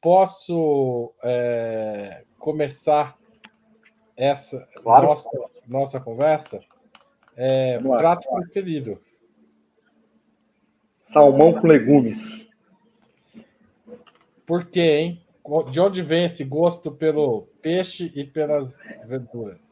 [0.00, 3.16] Posso é, começar
[4.16, 5.06] essa claro.
[5.06, 5.30] nossa,
[5.66, 6.60] nossa conversa?
[7.36, 9.00] É, prato preferido.
[11.00, 12.46] Salmão com legumes.
[14.44, 15.22] Por quê, hein?
[15.70, 18.76] De onde vem esse gosto pelo peixe e pelas
[19.06, 19.64] verduras?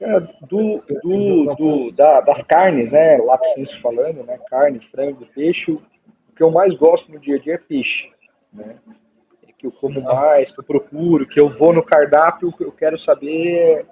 [0.00, 3.16] É, do, do, do, da, das carnes, né?
[3.18, 3.38] Lá
[3.80, 4.38] falando, né?
[4.48, 5.80] Carne, frango, peixe.
[6.38, 8.08] Que eu mais gosto no dia a dia é peixe,
[8.52, 8.76] né?
[9.42, 12.70] É que eu como mais, que eu procuro, que eu vou no cardápio, que eu
[12.70, 13.84] quero saber.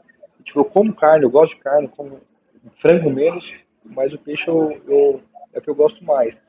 [0.45, 2.21] Tipo, eu como carne, eu gosto de carne, como
[2.81, 3.53] frango menos,
[3.85, 5.21] mas o peixe eu, eu,
[5.53, 6.41] é o que eu gosto mais.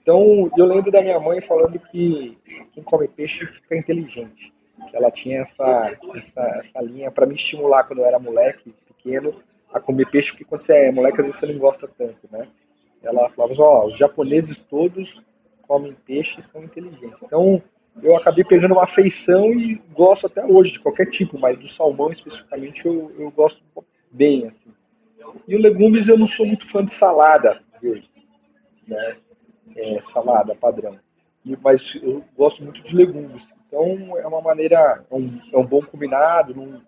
[0.00, 2.38] Então, eu lembro da minha mãe falando que
[2.72, 4.52] quem come peixe fica inteligente.
[4.92, 9.34] Ela tinha essa, essa, essa linha para me estimular quando eu era moleque, pequeno,
[9.74, 12.46] a comer peixe, porque quando você é moleque, às vezes você não gosta tanto, né?
[13.02, 15.20] Ela falava, ó, os japoneses todos
[15.70, 17.22] comem peixe e são inteligentes.
[17.22, 17.62] Então,
[18.02, 22.10] eu acabei pegando uma afeição e gosto até hoje de qualquer tipo, mas do salmão
[22.10, 23.62] especificamente eu, eu gosto
[24.10, 24.68] bem, assim.
[25.46, 28.10] E o legumes eu não sou muito fã de salada verde,
[28.84, 29.16] né?
[29.76, 30.98] É, salada padrão.
[31.44, 33.32] E, mas eu gosto muito de legumes.
[33.68, 36.52] Então é uma maneira, é um, é um bom combinado.
[36.52, 36.82] Não,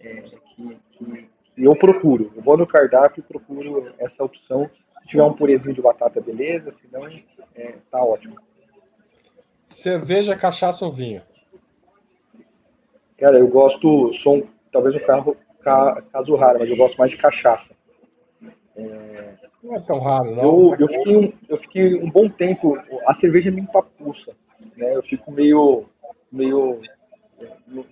[0.00, 2.32] é, que, que, que, eu procuro.
[2.34, 4.68] Eu vou no cardápio e procuro essa opção.
[5.06, 7.06] Se tiver um purezinho de batata, beleza, se não,
[7.54, 8.34] é, tá ótimo.
[9.64, 11.22] Cerveja, cachaça ou vinho?
[13.16, 17.16] Cara, eu gosto, sou um, talvez um carro, caso raro, mas eu gosto mais de
[17.18, 17.70] cachaça.
[18.74, 20.74] É, não é tão raro, não.
[20.74, 22.76] Eu, eu, fiquei um, eu fiquei um bom tempo,
[23.06, 24.32] a cerveja me empapuça,
[24.76, 24.92] né?
[24.92, 25.84] Eu fico meio,
[26.32, 26.80] meio,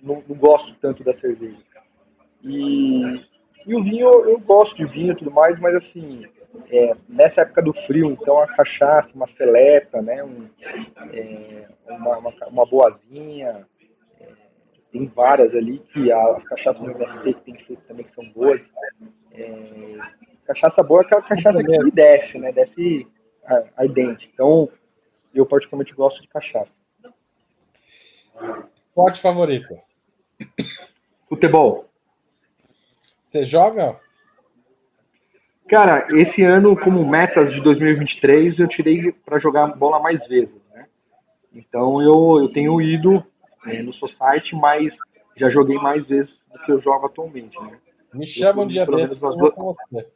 [0.03, 1.63] não, não gosto tanto da cerveja.
[2.43, 3.15] E,
[3.65, 6.25] e o vinho, eu gosto de vinho e tudo mais, mas assim,
[6.69, 10.23] é, nessa época do frio, então a cachaça, uma seleta, né?
[10.23, 10.49] Um,
[11.11, 13.65] é, uma, uma, uma boazinha,
[14.91, 18.71] tem várias ali, que as cachaças do MST que tem feito também que são boas.
[19.33, 19.97] É,
[20.45, 22.53] cachaça boa é aquela cachaça que desce, né?
[22.53, 23.05] Desce
[23.75, 24.29] ardente.
[24.33, 24.69] Então,
[25.33, 26.77] eu particularmente gosto de cachaça.
[28.73, 29.77] Esporte favorito?
[31.27, 31.89] Futebol.
[33.21, 33.99] Você joga?
[35.75, 40.55] Cara, esse ano, como metas de 2023, eu tirei para jogar bola mais vezes.
[40.73, 40.85] Né?
[41.53, 43.21] Então, eu, eu tenho ido
[43.67, 44.97] é, no Society, mas
[45.35, 47.61] já joguei mais vezes do que eu jogo atualmente.
[47.61, 47.77] Né?
[48.13, 50.07] Me chama um dia desses com você.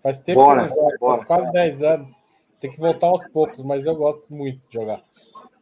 [0.00, 1.16] Faz tempo bora, que eu jogo, bora.
[1.16, 2.12] faz quase 10 anos.
[2.60, 5.02] Tem que voltar aos poucos, mas eu gosto muito de jogar.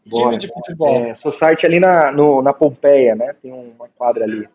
[0.04, 0.24] Bora.
[0.24, 0.94] Time de futebol.
[0.94, 3.34] É, Society ali na, no, na Pompeia, né?
[3.40, 4.46] Tem uma quadra ali.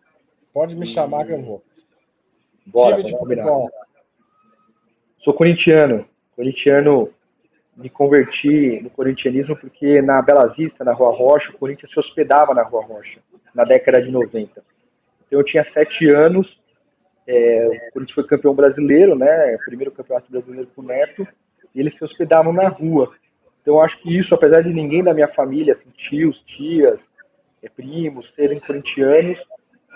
[0.54, 1.64] Pode me chamar que eu vou.
[2.64, 3.68] Bora, time de futebol.
[5.22, 6.04] Sou corintiano.
[6.34, 7.08] Corintiano
[7.76, 12.52] me converti no corintianismo porque na Bela Vista, na Rua Rocha, o Corinthians se hospedava
[12.52, 13.20] na Rua Rocha,
[13.54, 14.60] na década de 90.
[15.24, 16.60] Então eu tinha sete anos,
[17.24, 21.24] é, o Corinthians foi campeão brasileiro, né, primeiro campeonato brasileiro com o Neto,
[21.72, 23.12] e eles se hospedavam na rua.
[23.62, 27.08] Então acho que isso, apesar de ninguém da minha família, assim, tios, tias,
[27.62, 29.40] é, primos, serem corintianos,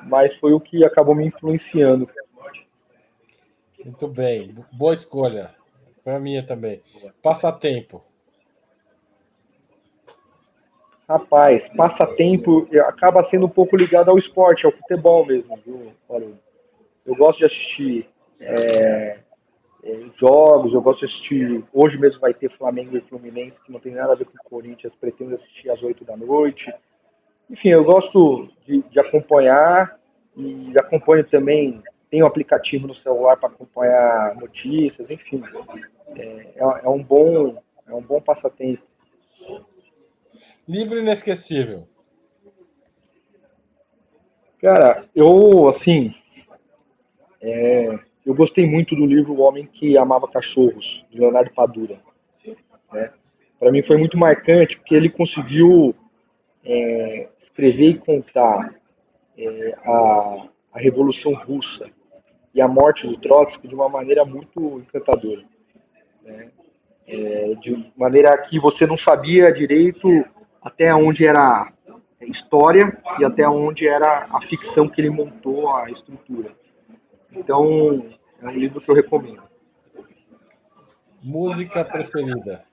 [0.04, 2.08] mas foi o que acabou me influenciando.
[3.84, 5.54] Muito bem, boa escolha.
[6.02, 6.82] Foi a minha também.
[7.22, 8.02] Passatempo.
[11.08, 15.92] Rapaz, passatempo acaba sendo um pouco ligado ao esporte, ao futebol mesmo, viu,
[17.04, 18.08] Eu gosto de assistir
[18.40, 19.18] é,
[19.84, 21.64] é, jogos, eu gosto de assistir.
[21.72, 24.50] Hoje mesmo vai ter Flamengo e Fluminense, que não tem nada a ver com o
[24.50, 26.72] Corinthians, pretendo assistir às 8 da noite.
[27.48, 29.98] Enfim, eu gosto de, de acompanhar
[30.36, 31.80] e acompanho também.
[32.10, 35.42] Tenho um aplicativo no celular para acompanhar notícias, enfim
[36.14, 38.82] é, é, é um bom é um bom passatempo.
[40.68, 41.86] Livro inesquecível.
[44.60, 46.12] Cara, eu assim
[47.40, 52.00] é, eu gostei muito do livro O Homem que Amava Cachorros, de Leonardo Padura.
[52.92, 53.12] Né?
[53.58, 55.94] Para mim foi muito marcante porque ele conseguiu
[56.64, 58.74] é, escrever e contar
[59.38, 61.90] é, a, a Revolução Russa
[62.54, 65.42] e a morte do Trotsky de uma maneira muito encantadora
[66.22, 66.50] né?
[67.06, 70.08] É, de maneira que você não sabia direito
[70.60, 71.70] até onde era
[72.20, 76.50] história e até onde era a ficção que ele montou a estrutura.
[77.30, 78.04] Então,
[78.42, 79.42] é um livro que eu recomendo.
[81.22, 82.64] Música preferida?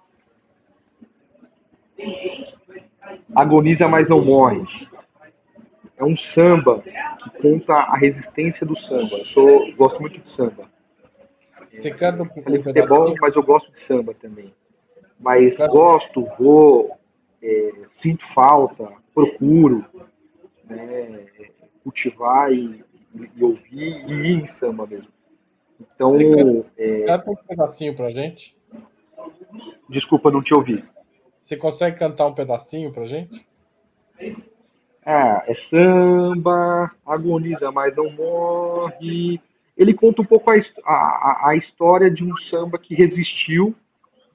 [3.36, 4.64] Agoniza, mas não morre.
[5.98, 9.18] É um samba que conta a resistência do samba.
[9.18, 10.70] Eu sou, gosto muito de samba.
[11.72, 14.54] Você canta um pouco futebol, mas eu gosto de samba também.
[15.20, 16.98] Mas gosto, vou,
[17.42, 19.86] é, sinto falta, procuro
[20.66, 21.26] né,
[21.84, 22.84] cultivar e,
[23.36, 25.10] e, ouvir e ir em samba mesmo.
[25.80, 26.12] Então.
[26.12, 27.06] Você canta, é...
[27.06, 28.56] canta um pedacinho pra gente?
[29.90, 30.80] Desculpa, não te ouvi.
[31.40, 33.46] Você consegue cantar um pedacinho pra gente?
[35.06, 39.40] Ah, é samba, agoniza, mas não morre
[39.78, 43.76] ele conta um pouco a, a, a história de um samba que resistiu,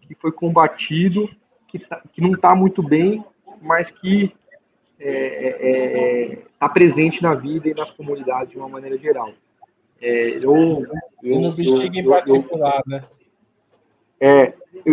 [0.01, 1.29] que foi combatido,
[1.69, 3.25] que, tá, que não está muito bem,
[3.62, 4.39] mas que está
[5.01, 5.12] é,
[5.47, 9.33] é, é tá presente na vida e nas comunidades de uma maneira geral.
[10.01, 10.87] É, eu, eu,
[11.23, 13.05] e no Bexiga em particular, eu, né?
[14.21, 14.53] É,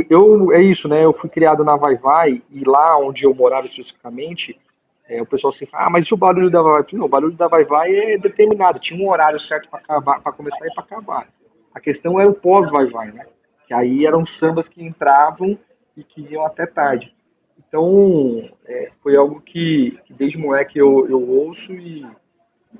[0.09, 1.03] eu, é isso, né?
[1.03, 4.59] Eu fui criado na Vai Vai e lá onde eu morava especificamente,
[5.07, 6.85] é, o pessoal assim fala, ah, mas e o barulho da Vai Vai?
[6.93, 10.73] Não, o barulho da Vai Vai é determinado, tinha um horário certo para começar e
[10.73, 11.29] para acabar.
[11.73, 13.27] A questão era o pós-Vai Vai, né?
[13.67, 15.57] Que aí eram sambas que entravam
[15.95, 17.13] e que iam até tarde.
[17.57, 22.05] Então, é, foi algo que, que, desde moleque eu, eu ouço e,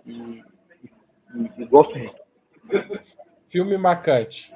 [0.06, 0.44] e,
[1.34, 2.16] e, e gosto muito.
[3.48, 4.54] Filme marcante.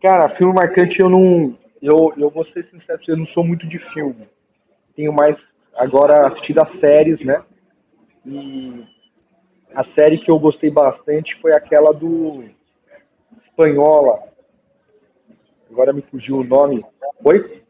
[0.00, 1.56] Cara, filme marcante eu não.
[1.80, 4.28] Eu, eu vou ser sincero, eu não sou muito de filme
[4.96, 7.44] tenho mais agora assistido as séries, né?
[8.24, 8.84] E,
[9.74, 12.44] a série que eu gostei bastante foi aquela do
[13.36, 14.26] Espanhola.
[15.70, 16.82] Agora me fugiu o nome.
[17.22, 17.62] Oi?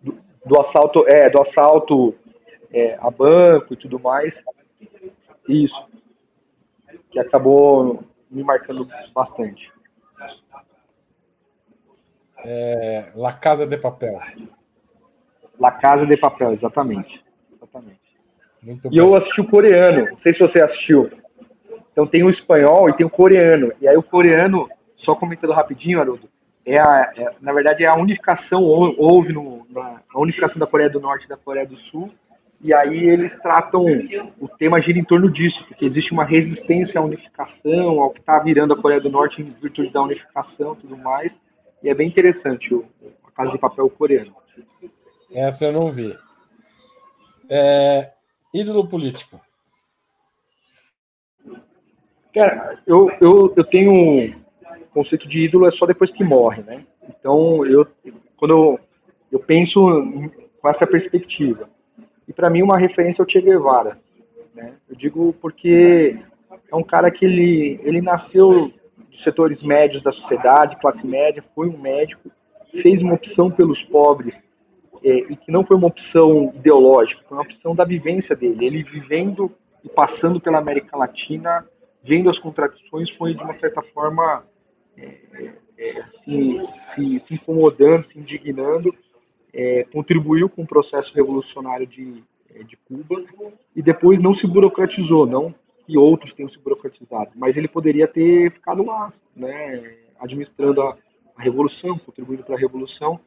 [0.00, 0.14] Do,
[0.46, 2.14] do assalto, é, do assalto
[2.72, 4.42] é, a banco e tudo mais.
[5.46, 5.86] Isso.
[7.10, 9.70] Que acabou me marcando bastante.
[12.38, 14.18] É, La Casa de Papel.
[15.58, 17.24] La Casa de Papel, exatamente.
[17.54, 18.00] exatamente.
[18.62, 18.98] Muito e bem.
[18.98, 21.10] eu assisti o coreano, não sei se você assistiu.
[21.92, 23.72] Então tem o espanhol e tem o coreano.
[23.80, 26.28] E aí o coreano, só comentando rapidinho, Haroldo,
[26.64, 30.88] é, a, é na verdade é a unificação, houve no, na, a unificação da Coreia
[30.88, 32.10] do Norte e da Coreia do Sul,
[32.60, 33.84] e aí eles tratam,
[34.40, 38.38] o tema gira em torno disso, porque existe uma resistência à unificação, ao que está
[38.38, 41.36] virando a Coreia do Norte em virtude da unificação e tudo mais,
[41.82, 42.84] e é bem interessante o,
[43.26, 44.32] a Casa de Papel coreano.
[45.34, 46.16] Essa eu não vi.
[47.48, 48.12] É,
[48.52, 49.40] ídolo político.
[52.34, 54.28] Cara, eu, eu, eu tenho um
[54.92, 56.84] conceito de ídolo é só depois que morre, né?
[57.08, 57.86] Então, eu,
[58.36, 58.80] quando eu,
[59.30, 59.80] eu penso
[60.60, 61.68] com essa perspectiva,
[62.26, 63.92] e para mim uma referência é o Che Guevara,
[64.54, 64.74] né?
[64.88, 66.18] Eu digo porque
[66.70, 68.72] é um cara que ele, ele nasceu
[69.10, 72.30] dos setores médios da sociedade, classe média, foi um médico,
[72.70, 74.42] fez uma opção pelos pobres
[75.04, 78.66] é, e que não foi uma opção ideológica, foi uma opção da vivência dele.
[78.66, 79.50] Ele vivendo
[79.84, 81.66] e passando pela América Latina,
[82.02, 84.44] vendo as contradições, foi de uma certa forma
[84.96, 86.60] é, é, se,
[86.94, 88.90] se, se, incomodando, se indignando,
[89.52, 92.22] é, contribuiu com o processo revolucionário de,
[92.54, 93.22] é, de Cuba
[93.74, 98.52] e depois não se burocratizou, não que outros tenham se burocratizado, mas ele poderia ter
[98.52, 100.96] ficado lá, né, administrando a,
[101.36, 103.18] a revolução, contribuindo para a revolução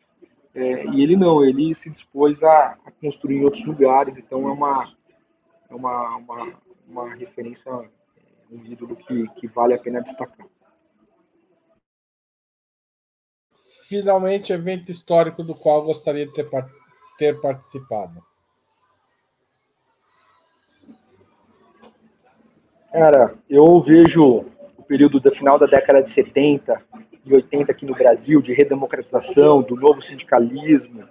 [0.56, 4.52] é, e ele não, ele se dispôs a, a, construir em outros lugares, então é
[4.52, 4.96] uma,
[5.70, 6.54] é uma, uma,
[6.88, 7.70] uma referência,
[8.50, 10.48] um ídolo que, que vale a pena destacar.
[13.90, 16.50] Finalmente, evento histórico do qual gostaria de ter,
[17.18, 18.24] ter participado.
[22.94, 24.46] Cara, eu vejo
[24.78, 26.82] o período do final da década de 70
[27.12, 31.04] e 80 aqui no Brasil, de redemocratização, do novo sindicalismo,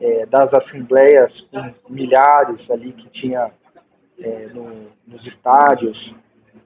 [0.00, 3.50] é, das assembleias com milhares ali que tinha
[4.18, 4.70] é, no,
[5.06, 6.14] nos estádios.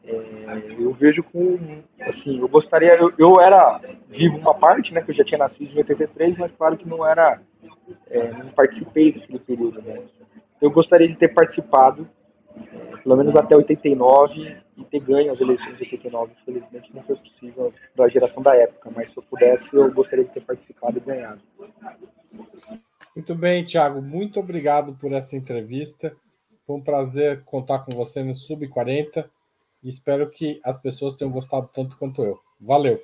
[0.04, 5.10] É, eu vejo com, assim, eu gostaria, eu, eu, era vivo uma parte, né, que
[5.10, 7.40] eu já tinha nascido em 83, mas claro que não era,
[8.08, 10.00] é, não participei daquele período, né.
[10.60, 12.08] Eu gostaria de ter participado,
[12.56, 16.32] é, pelo menos até 89, e ter ganho as eleições de 89.
[16.40, 20.30] Infelizmente não foi possível da geração da época, mas se eu pudesse, eu gostaria de
[20.30, 21.40] ter participado e ganhado.
[23.14, 24.00] Muito bem, Thiago.
[24.00, 26.14] Muito obrigado por essa entrevista.
[26.66, 29.28] Foi um prazer contar com você no Sub-40
[29.82, 32.38] e espero que as pessoas tenham gostado tanto quanto eu.
[32.60, 33.00] Valeu.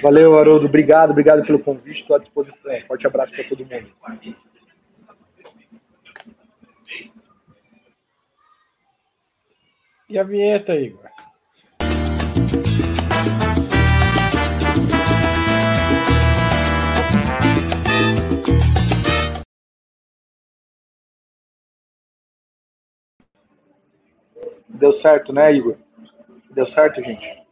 [0.00, 0.66] Valeu, Haroldo.
[0.66, 2.00] Obrigado, obrigado pelo convite.
[2.00, 2.80] Estou à disposição.
[2.82, 4.44] Forte abraço para todo mundo.
[10.08, 11.08] E a vinheta, Igor?
[24.68, 25.76] Deu certo, né, Igor?
[26.50, 27.43] Deu certo, gente?